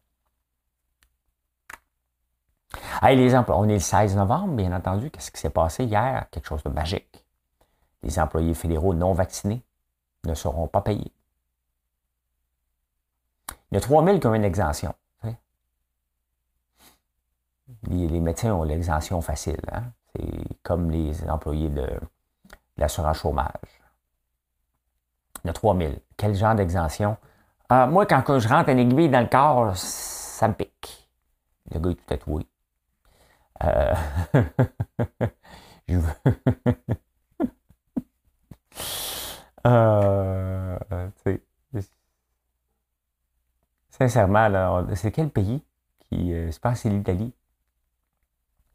Hey, 3.03 3.17
les 3.17 3.35
emplois, 3.35 3.59
on 3.59 3.69
est 3.69 3.75
le 3.75 3.81
16 3.81 4.17
novembre, 4.17 4.55
bien 4.55 4.73
entendu. 4.73 5.11
Qu'est-ce 5.11 5.31
qui 5.31 5.41
s'est 5.41 5.51
passé 5.51 5.85
hier? 5.85 6.27
Quelque 6.31 6.47
chose 6.47 6.63
de 6.63 6.71
magique. 6.71 7.25
Les 8.03 8.19
employés 8.19 8.55
fédéraux 8.55 8.95
non 8.95 9.13
vaccinés 9.13 9.63
ne 10.25 10.35
seront 10.35 10.69
pas 10.69 10.81
payés. 10.81 11.13
Il 13.71 13.75
y 13.75 13.79
a 13.79 13.81
3000 13.81 14.21
qui 14.21 14.27
ont 14.27 14.35
une 14.35 14.45
exemption. 14.45 14.95
Les, 17.89 18.21
médecins 18.21 18.53
ont 18.53 18.63
l'exemption 18.63 19.21
facile. 19.21 19.61
Hein. 19.73 19.85
C'est 20.15 20.63
comme 20.63 20.91
les 20.91 21.29
employés 21.29 21.69
de, 21.69 21.87
l'assurance 22.77 23.19
chômage. 23.19 23.51
Il 25.45 25.49
y 25.49 25.51
a 25.51 25.53
3000. 25.53 25.99
Quel 26.17 26.35
genre 26.35 26.55
d'exemption? 26.55 27.17
Euh, 27.73 27.87
moi, 27.87 28.07
quand 28.07 28.39
je 28.39 28.49
rentre 28.49 28.69
une 28.71 28.79
aiguille 28.79 29.09
dans 29.09 29.21
le 29.21 29.27
corps, 29.27 29.77
ça 29.77 30.49
me 30.49 30.55
pique. 30.55 31.09
Le 31.71 31.81
gars 31.81 31.91
est 31.91 31.95
tout 31.95 32.05
tatoué. 32.07 32.47
Euh, 33.65 33.95
je 35.89 35.97
veux. 35.97 36.13
euh, 39.67 40.79
sincèrement, 43.91 44.87
c'est 44.95 45.13
quel 45.13 45.31
pays 45.31 45.63
qui. 46.01 46.33
Euh, 46.33 46.51
je 46.51 46.59
pense 46.59 46.75
que 46.75 46.79
c'est 46.81 46.91
l'Italie? 46.91 47.33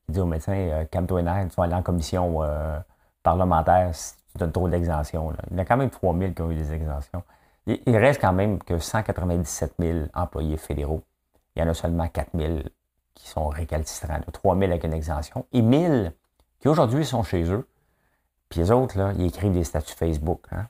Qui 0.07 0.13
dit 0.13 0.19
au 0.19 0.25
médecin 0.25 0.53
euh, 0.53 0.85
calme-toi 0.85 1.21
tu 1.21 1.55
vas 1.57 1.63
aller 1.63 1.73
en 1.73 1.83
commission 1.83 2.41
euh, 2.41 2.79
parlementaire 3.23 3.93
si 3.93 4.15
tu 4.31 4.37
donnes 4.37 4.51
trop 4.51 4.69
d'exemptions. 4.69 5.33
Il 5.51 5.57
y 5.57 5.59
a 5.59 5.65
quand 5.65 5.77
même 5.77 5.89
3000 5.89 6.33
qui 6.33 6.41
ont 6.41 6.51
eu 6.51 6.55
des 6.55 6.73
exemptions. 6.73 7.23
Il, 7.65 7.81
il 7.85 7.97
reste 7.97 8.21
quand 8.21 8.33
même 8.33 8.63
que 8.63 8.79
197 8.79 9.73
000 9.77 9.99
employés 10.13 10.57
fédéraux. 10.57 11.03
Il 11.55 11.61
y 11.61 11.65
en 11.65 11.67
a 11.67 11.73
seulement 11.73 12.07
4 12.07 12.29
000 12.35 12.59
qui 13.15 13.27
sont 13.27 13.49
récalcitrants, 13.49 14.21
3 14.31 14.55
000 14.55 14.71
avec 14.71 14.83
une 14.83 14.93
exemption, 14.93 15.45
et 15.51 15.61
1000 15.61 16.13
qui 16.59 16.67
aujourd'hui 16.67 17.05
sont 17.05 17.23
chez 17.23 17.43
eux. 17.51 17.67
Puis 18.49 18.61
les 18.61 18.71
autres, 18.71 19.13
ils 19.17 19.25
écrivent 19.25 19.51
des 19.51 19.63
statuts 19.63 19.95
Facebook. 19.95 20.45
Hein. 20.51 20.67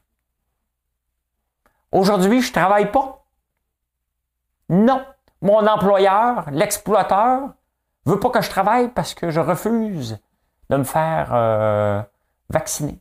Aujourd'hui, 1.91 2.41
je 2.41 2.49
ne 2.49 2.53
travaille 2.53 2.91
pas. 2.91 3.23
Non. 4.69 5.05
Mon 5.41 5.65
employeur, 5.67 6.49
l'exploiteur, 6.51 7.53
veut 8.07 8.19
pas 8.19 8.29
que 8.29 8.41
je 8.41 8.49
travaille 8.49 8.89
parce 8.89 9.13
que 9.13 9.29
je 9.29 9.39
refuse 9.39 10.19
de 10.69 10.77
me 10.77 10.83
faire 10.83 11.33
euh, 11.33 12.01
vacciner. 12.49 12.99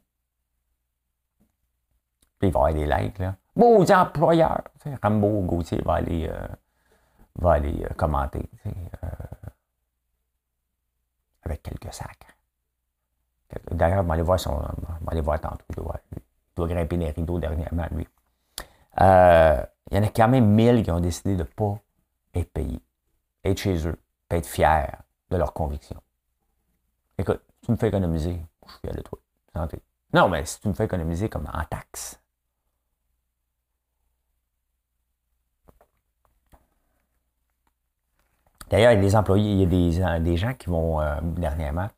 Il 2.43 2.53
va 2.53 2.71
y 2.71 2.73
avoir 2.73 2.75
des 2.75 2.87
likes, 2.87 3.19
là. 3.19 3.37
Beaux 3.55 3.91
employeurs. 3.91 4.65
Rambo 5.03 5.41
Gauthier 5.43 5.81
va 5.85 5.95
aller, 5.95 6.29
euh, 6.29 6.47
va 7.37 7.53
aller 7.53 7.85
euh, 7.85 7.95
commenter 7.97 8.49
avec 11.43 11.63
quelques 11.63 11.93
sacs. 11.93 12.27
D'ailleurs, 13.71 14.03
je 14.03 14.07
vais 14.07 14.13
aller 14.13 14.23
voir 14.23 14.39
son. 14.39 14.61
voir 15.23 15.41
tantôt. 15.41 15.65
Il 15.71 15.77
doit, 15.77 16.69
grimper 16.69 16.97
les 16.97 17.11
rideaux 17.11 17.39
dernièrement, 17.39 17.87
lui. 17.93 18.07
Il 18.99 19.97
y 19.97 19.99
en 19.99 20.03
a 20.03 20.09
quand 20.09 20.29
même 20.29 20.47
mille 20.47 20.83
qui 20.83 20.91
ont 20.91 21.01
décidé 21.01 21.35
de 21.35 21.43
ne 21.43 21.45
pas 21.45 21.79
être 22.35 22.53
payés, 22.53 22.83
être 23.45 23.59
chez 23.59 23.87
eux, 23.87 23.99
être 24.31 24.47
fiers 24.47 24.87
de 25.31 25.37
leurs 25.37 25.53
convictions. 25.53 26.01
Écoute, 27.19 27.41
tu 27.63 27.71
me 27.71 27.77
fais 27.77 27.89
économiser, 27.89 28.41
je 28.67 28.71
suis 28.71 28.81
fier 28.81 28.95
de 28.95 29.03
toi. 29.03 29.19
Santé. 29.55 29.81
Non, 30.13 30.29
mais 30.29 30.45
si 30.45 30.61
tu 30.61 30.69
me 30.69 30.75
fais 30.75 30.85
économiser 30.85 31.29
comme 31.29 31.49
en 31.53 31.65
taxes, 31.65 32.21
D'ailleurs, 38.69 38.93
il 38.93 38.97
y 38.97 38.99
a 38.99 39.03
des 39.03 39.15
employés, 39.15 39.53
il 39.53 39.61
y 39.61 40.03
a 40.03 40.19
des, 40.19 40.37
gens 40.37 40.53
qui 40.55 40.69
vont 40.69 41.01
euh, 41.01 41.21
dernièrement 41.23 41.89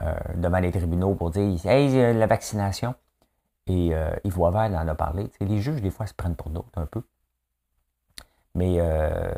euh, 0.00 0.14
devant 0.36 0.60
les 0.60 0.70
tribunaux 0.70 1.14
pour 1.14 1.30
dire 1.30 1.66
Hey, 1.66 2.14
la 2.14 2.26
vaccination. 2.26 2.94
Et 3.66 3.94
euh, 3.94 4.10
Yves 4.24 4.38
Wavell 4.38 4.74
en 4.76 4.88
a 4.88 4.94
parlé. 4.94 5.30
les 5.40 5.58
juges, 5.60 5.82
des 5.82 5.90
fois, 5.90 6.06
se 6.06 6.14
prennent 6.14 6.36
pour 6.36 6.50
d'autres 6.50 6.70
un 6.76 6.86
peu. 6.86 7.02
Mais 8.54 8.76
euh, 8.78 9.32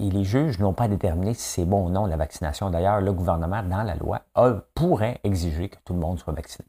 et 0.00 0.10
les 0.10 0.24
juges 0.24 0.58
n'ont 0.58 0.72
pas 0.72 0.88
déterminé 0.88 1.34
si 1.34 1.42
c'est 1.42 1.64
bon 1.64 1.86
ou 1.86 1.90
non 1.90 2.06
la 2.06 2.16
vaccination. 2.16 2.70
D'ailleurs, 2.70 3.00
le 3.00 3.12
gouvernement, 3.12 3.62
dans 3.62 3.82
la 3.82 3.94
loi, 3.94 4.22
pourrait 4.74 5.20
exiger 5.24 5.68
que 5.68 5.76
tout 5.84 5.92
le 5.92 6.00
monde 6.00 6.18
soit 6.18 6.32
vacciné. 6.32 6.66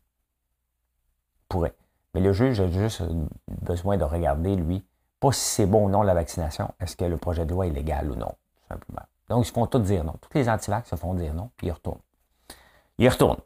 Pourrait. 1.48 1.74
Mais 2.14 2.20
le 2.20 2.34
juge 2.34 2.60
a 2.60 2.68
juste 2.68 3.04
besoin 3.62 3.98
de 3.98 4.04
regarder, 4.04 4.56
lui, 4.56 4.86
pas 5.20 5.32
si 5.32 5.42
c'est 5.42 5.66
bon 5.66 5.86
ou 5.86 5.90
non 5.90 6.02
la 6.02 6.14
vaccination, 6.14 6.74
est-ce 6.80 6.98
que 6.98 7.06
le 7.06 7.18
projet 7.18 7.46
de 7.46 7.52
loi 7.52 7.68
est 7.68 7.72
légal 7.72 8.12
ou 8.12 8.16
non, 8.16 8.28
tout 8.28 8.68
simplement. 8.68 9.04
Donc, 9.30 9.46
ils 9.46 9.48
se 9.48 9.54
font 9.54 9.66
tous 9.66 9.80
dire 9.80 10.04
non. 10.04 10.16
Tous 10.20 10.38
les 10.38 10.50
antivax 10.50 10.90
se 10.90 10.96
font 10.98 11.14
dire 11.14 11.34
non, 11.34 11.52
puis 11.56 11.68
ils 11.68 11.72
retournent. 11.72 12.02
Ils 12.98 13.08
retournent. 13.08 13.40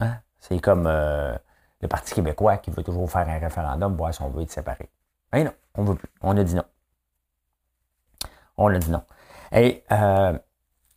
Hein? 0.00 0.16
C'est 0.40 0.58
comme 0.58 0.86
euh, 0.86 1.36
le 1.80 1.88
Parti 1.88 2.14
québécois 2.14 2.56
qui 2.56 2.70
veut 2.70 2.82
toujours 2.82 3.10
faire 3.10 3.28
un 3.28 3.38
référendum, 3.38 3.94
voir 3.94 4.14
si 4.14 4.22
on 4.22 4.30
veut 4.30 4.42
être 4.42 4.50
séparé. 4.50 4.88
Mais 5.32 5.44
non, 5.44 5.52
on 5.74 5.82
ne 5.82 5.88
veut 5.88 5.94
plus. 5.96 6.08
On 6.22 6.36
a 6.36 6.42
dit 6.42 6.54
non. 6.54 6.64
On 8.56 8.74
a 8.74 8.78
dit 8.78 8.90
non. 8.90 9.02
Et 9.52 9.84
euh, 9.92 10.38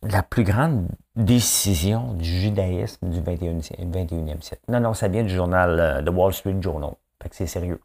la 0.02 0.22
plus 0.22 0.44
grande 0.44 0.88
décision 1.14 2.14
du 2.14 2.24
judaïsme 2.24 3.08
du 3.10 3.20
21e, 3.20 3.60
siècle. 4.40 4.62
Non, 4.68 4.80
non, 4.80 4.94
ça 4.94 5.08
vient 5.08 5.22
du 5.22 5.34
journal 5.34 5.78
euh, 5.80 6.10
Wall 6.10 6.32
Street 6.32 6.60
Journal. 6.60 6.94
Fait 7.22 7.28
que 7.28 7.36
c'est 7.36 7.46
sérieux. 7.46 7.80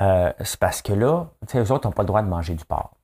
Euh, 0.00 0.32
c'est 0.40 0.58
parce 0.58 0.82
que 0.82 0.92
là, 0.92 1.30
eux 1.54 1.72
autres 1.72 1.88
n'ont 1.88 1.92
pas 1.92 2.02
le 2.02 2.08
droit 2.08 2.22
de 2.22 2.28
manger 2.28 2.54
du 2.54 2.64
porc. 2.64 2.96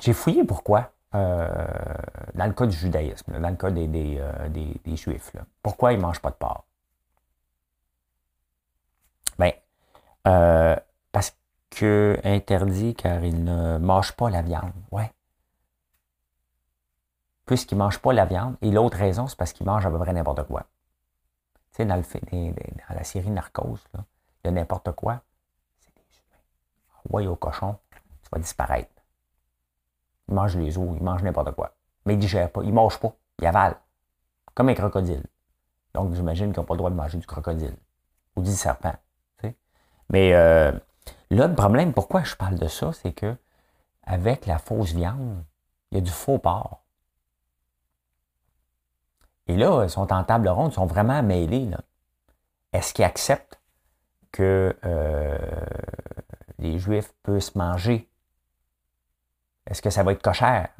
J'ai 0.00 0.12
fouillé 0.12 0.44
pourquoi, 0.44 0.92
dans 1.12 2.46
le 2.46 2.52
cas 2.52 2.66
du 2.66 2.76
judaïsme, 2.76 3.38
dans 3.38 3.50
le 3.50 3.56
cas 3.56 3.70
des, 3.70 4.96
juifs. 4.96 5.32
pourquoi 5.62 5.92
ils 5.92 5.96
ne 5.96 6.02
mangent 6.02 6.20
pas 6.20 6.30
de 6.30 6.36
porc? 6.36 6.64
Bien, 9.38 9.52
parce 10.24 11.36
que 11.70 12.18
interdit 12.24 12.94
car 12.94 13.24
il 13.24 13.44
ne 13.44 13.78
mange 13.78 14.12
pas 14.12 14.30
la 14.30 14.42
viande. 14.42 14.72
Ouais. 14.90 15.12
Puisqu'il 17.46 17.74
ne 17.76 17.82
mange 17.84 17.98
pas 17.98 18.12
la 18.12 18.24
viande. 18.24 18.56
Et 18.62 18.70
l'autre 18.70 18.98
raison, 18.98 19.26
c'est 19.26 19.36
parce 19.36 19.52
qu'il 19.52 19.66
mange 19.66 19.84
à 19.84 19.90
peu 19.90 19.98
près 19.98 20.12
n'importe 20.12 20.44
quoi. 20.44 20.66
Tu 21.72 21.78
sais, 21.78 21.84
dans, 21.86 21.96
le, 21.96 22.02
dans 22.52 22.94
la 22.94 23.04
série 23.04 23.30
Narcos, 23.30 23.78
là, 23.94 24.04
il 24.44 24.50
n'importe 24.52 24.92
quoi. 24.92 25.22
C'est 25.80 25.94
des 25.94 26.02
humains. 26.02 27.10
Ouais, 27.10 27.26
au 27.26 27.36
cochon, 27.36 27.76
tu 27.90 28.28
vas 28.30 28.38
disparaître. 28.38 28.90
Il 30.28 30.34
mange 30.34 30.56
les 30.56 30.78
os, 30.78 30.96
il 30.96 31.02
mange 31.02 31.22
n'importe 31.22 31.52
quoi. 31.52 31.74
Mais 32.04 32.14
il 32.14 32.16
ne 32.16 32.20
digère 32.22 32.50
pas, 32.50 32.62
il 32.62 32.72
mange 32.72 32.98
pas, 32.98 33.14
il 33.38 33.46
avale. 33.46 33.76
Comme 34.54 34.68
un 34.68 34.74
crocodile. 34.74 35.24
Donc, 35.94 36.14
j'imagine 36.14 36.52
qu'ils 36.52 36.60
n'ont 36.60 36.66
pas 36.66 36.74
le 36.74 36.78
droit 36.78 36.90
de 36.90 36.94
manger 36.94 37.18
du 37.18 37.26
crocodile. 37.26 37.76
Ou 38.36 38.42
du 38.42 38.52
serpent. 38.52 38.94
Mais 40.10 40.34
euh, 40.34 40.72
là, 41.30 41.46
le 41.46 41.54
problème, 41.54 41.92
pourquoi 41.92 42.22
je 42.22 42.34
parle 42.36 42.58
de 42.58 42.68
ça, 42.68 42.92
c'est 42.92 43.12
que 43.12 43.36
avec 44.04 44.46
la 44.46 44.58
fausse 44.58 44.92
viande, 44.92 45.44
il 45.90 45.96
y 45.96 45.98
a 45.98 46.00
du 46.00 46.10
faux 46.10 46.38
porc. 46.38 46.82
Et 49.46 49.56
là, 49.56 49.84
ils 49.84 49.90
sont 49.90 50.12
en 50.12 50.24
table 50.24 50.48
ronde, 50.48 50.72
ils 50.72 50.74
sont 50.74 50.86
vraiment 50.86 51.22
mêlés. 51.22 51.70
Est-ce 52.72 52.94
qu'ils 52.94 53.04
acceptent 53.04 53.60
que 54.30 54.76
euh, 54.84 55.38
les 56.58 56.78
Juifs 56.78 57.12
puissent 57.22 57.54
manger? 57.54 58.08
Est-ce 59.66 59.82
que 59.82 59.90
ça 59.90 60.02
va 60.02 60.12
être 60.12 60.22
cochère? 60.22 60.70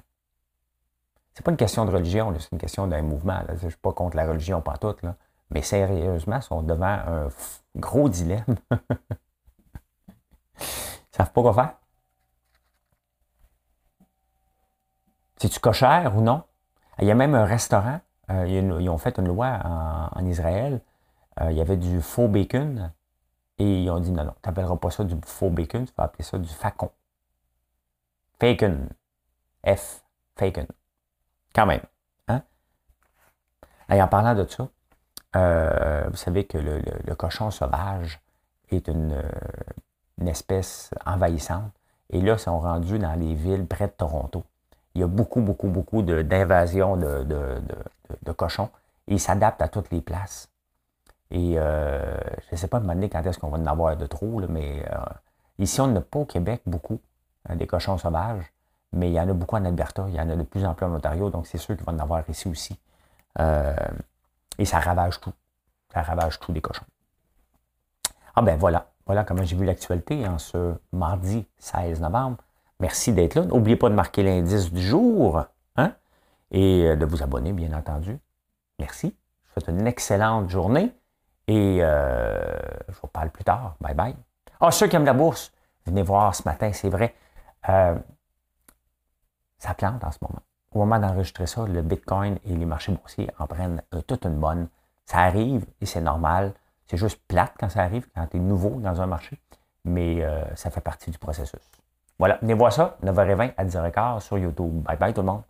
C'est 1.34 1.44
pas 1.44 1.50
une 1.50 1.56
question 1.56 1.84
de 1.84 1.90
religion, 1.90 2.34
c'est 2.38 2.52
une 2.52 2.58
question 2.58 2.86
d'un 2.86 3.02
mouvement. 3.02 3.42
Je 3.48 3.64
ne 3.64 3.70
suis 3.70 3.78
pas 3.78 3.92
contre 3.92 4.16
la 4.16 4.26
religion, 4.26 4.60
pas 4.60 4.76
toute. 4.76 5.02
Là. 5.02 5.16
Mais 5.52 5.62
sérieusement, 5.62 6.36
ils 6.36 6.42
sont 6.42 6.62
devant 6.62 6.86
un 6.86 7.28
gros 7.76 8.08
dilemme. 8.08 8.56
Ils 8.70 10.66
savent 11.10 11.32
pas 11.32 11.42
quoi 11.42 11.54
faire. 11.54 11.74
C'est-tu 15.36 15.60
cochère 15.60 16.16
ou 16.16 16.20
non? 16.20 16.44
Il 17.00 17.06
y 17.06 17.10
a 17.10 17.14
même 17.14 17.34
un 17.34 17.44
restaurant, 17.44 18.00
euh, 18.30 18.46
ils 18.46 18.88
ont 18.88 18.98
fait 18.98 19.18
une 19.18 19.26
loi 19.26 19.58
en, 20.12 20.24
Israël, 20.24 20.80
euh, 21.40 21.50
il 21.50 21.56
y 21.56 21.60
avait 21.60 21.76
du 21.76 22.00
faux 22.00 22.28
bacon, 22.28 22.92
et 23.58 23.82
ils 23.82 23.90
ont 23.90 23.98
dit 23.98 24.12
non, 24.12 24.24
non, 24.24 24.34
tu 24.42 24.48
n'appelleras 24.48 24.76
pas 24.76 24.90
ça 24.90 25.04
du 25.04 25.16
faux 25.24 25.50
bacon, 25.50 25.84
tu 25.84 25.92
vas 25.96 26.04
appeler 26.04 26.22
ça 26.22 26.38
du 26.38 26.48
facon. 26.48 26.90
Facon. 28.38 28.88
F. 29.66 30.04
Facon. 30.36 30.66
Quand 31.54 31.66
même. 31.66 31.82
Hein? 32.28 32.42
Et 33.88 34.00
en 34.00 34.08
parlant 34.08 34.34
de 34.34 34.46
ça, 34.46 34.68
euh, 35.36 36.04
vous 36.10 36.16
savez 36.16 36.44
que 36.44 36.58
le, 36.58 37.14
cochon 37.14 37.50
sauvage 37.50 38.20
est 38.70 38.88
une, 38.88 39.22
une, 40.18 40.28
espèce 40.28 40.90
envahissante. 41.06 41.72
Et 42.10 42.20
là, 42.20 42.34
ils 42.34 42.38
sont 42.38 42.58
rendus 42.58 42.98
dans 42.98 43.14
les 43.14 43.34
villes 43.34 43.66
près 43.66 43.86
de 43.86 43.92
Toronto. 43.92 44.44
Il 44.94 45.00
y 45.00 45.04
a 45.04 45.06
beaucoup, 45.06 45.40
beaucoup, 45.40 45.68
beaucoup 45.68 46.02
d'invasions 46.02 46.96
de, 46.96 47.24
de, 47.24 48.32
cochons. 48.32 48.68
Et 49.08 49.14
ils 49.14 49.20
s'adaptent 49.20 49.62
à 49.62 49.68
toutes 49.68 49.90
les 49.90 50.00
places. 50.00 50.48
Et 51.30 51.54
euh, 51.56 52.14
je 52.48 52.52
ne 52.52 52.56
sais 52.56 52.68
pas 52.68 52.78
demander 52.78 53.08
quand 53.08 53.22
est-ce 53.24 53.38
qu'on 53.38 53.48
va 53.48 53.58
en 53.58 53.66
avoir 53.66 53.96
de 53.96 54.06
trop, 54.06 54.40
mais 54.48 54.84
euh, 54.92 54.98
ici, 55.58 55.80
on 55.80 55.86
n'a 55.86 56.02
pas 56.02 56.18
au 56.18 56.26
Québec 56.26 56.60
beaucoup 56.66 57.00
hein, 57.48 57.56
des 57.56 57.66
cochons 57.66 57.96
sauvages, 57.96 58.52
mais 58.92 59.08
il 59.08 59.14
y 59.14 59.20
en 59.20 59.28
a 59.28 59.32
beaucoup 59.32 59.56
en 59.56 59.64
Alberta, 59.64 60.04
il 60.08 60.14
y 60.14 60.20
en 60.20 60.28
a 60.28 60.36
de 60.36 60.42
plus 60.42 60.66
en 60.66 60.74
plus 60.74 60.84
en 60.84 60.94
Ontario, 60.94 61.30
donc 61.30 61.46
c'est 61.46 61.56
sûr 61.56 61.74
qu'il 61.74 61.86
va 61.86 61.92
en 61.92 61.98
avoir 61.98 62.28
ici 62.28 62.48
aussi. 62.48 62.78
Euh, 63.40 63.74
et 64.58 64.64
ça 64.64 64.78
ravage 64.78 65.20
tout. 65.20 65.32
Ça 65.92 66.02
ravage 66.02 66.40
tout 66.40 66.52
des 66.52 66.60
cochons. 66.60 66.84
Ah 68.34 68.42
ben 68.42 68.56
voilà. 68.56 68.86
Voilà 69.06 69.24
comment 69.24 69.42
j'ai 69.42 69.56
vu 69.56 69.64
l'actualité 69.64 70.26
en 70.26 70.38
ce 70.38 70.74
mardi 70.92 71.46
16 71.58 72.00
novembre. 72.00 72.38
Merci 72.80 73.12
d'être 73.12 73.34
là. 73.34 73.44
N'oubliez 73.44 73.76
pas 73.76 73.88
de 73.88 73.94
marquer 73.94 74.22
l'indice 74.22 74.72
du 74.72 74.82
jour. 74.82 75.44
Hein? 75.76 75.92
Et 76.50 76.86
euh, 76.86 76.96
de 76.96 77.04
vous 77.04 77.22
abonner, 77.22 77.52
bien 77.52 77.72
entendu. 77.76 78.18
Merci. 78.78 79.08
Je 79.08 79.48
vous 79.48 79.60
souhaite 79.60 79.80
une 79.80 79.86
excellente 79.86 80.48
journée. 80.48 80.92
Et 81.48 81.78
euh, 81.80 82.40
je 82.88 82.94
vous 83.00 83.08
parle 83.08 83.30
plus 83.30 83.44
tard. 83.44 83.76
Bye 83.80 83.94
bye. 83.94 84.16
Ah, 84.60 84.70
ceux 84.70 84.86
qui 84.86 84.96
aiment 84.96 85.04
la 85.04 85.14
bourse, 85.14 85.52
venez 85.86 86.02
voir 86.02 86.34
ce 86.34 86.44
matin, 86.44 86.72
c'est 86.72 86.88
vrai. 86.88 87.14
Euh, 87.68 87.96
ça 89.58 89.74
plante 89.74 90.02
en 90.04 90.12
ce 90.12 90.18
moment 90.22 90.40
au 90.74 90.78
moment 90.78 90.98
d'enregistrer 90.98 91.46
ça, 91.46 91.64
le 91.66 91.82
Bitcoin 91.82 92.38
et 92.44 92.54
les 92.54 92.64
marchés 92.64 92.92
boursiers 92.92 93.30
en 93.38 93.46
prennent 93.46 93.82
euh, 93.94 94.00
toute 94.02 94.24
une 94.24 94.36
bonne. 94.36 94.68
Ça 95.06 95.18
arrive 95.18 95.64
et 95.80 95.86
c'est 95.86 96.00
normal. 96.00 96.54
C'est 96.86 96.96
juste 96.96 97.20
plate 97.26 97.52
quand 97.58 97.68
ça 97.68 97.82
arrive, 97.82 98.06
quand 98.14 98.26
tu 98.26 98.36
es 98.36 98.40
nouveau 98.40 98.80
dans 98.80 99.00
un 99.00 99.06
marché, 99.06 99.38
mais 99.84 100.22
euh, 100.22 100.42
ça 100.54 100.70
fait 100.70 100.80
partie 100.80 101.10
du 101.10 101.18
processus. 101.18 101.60
Voilà, 102.18 102.38
venez 102.42 102.54
voir 102.54 102.72
ça, 102.72 102.98
9h20 103.02 103.54
à 103.56 103.64
10h15 103.64 104.20
sur 104.20 104.38
YouTube. 104.38 104.82
Bye 104.82 104.96
bye 104.96 105.14
tout 105.14 105.22
le 105.22 105.26
monde. 105.26 105.42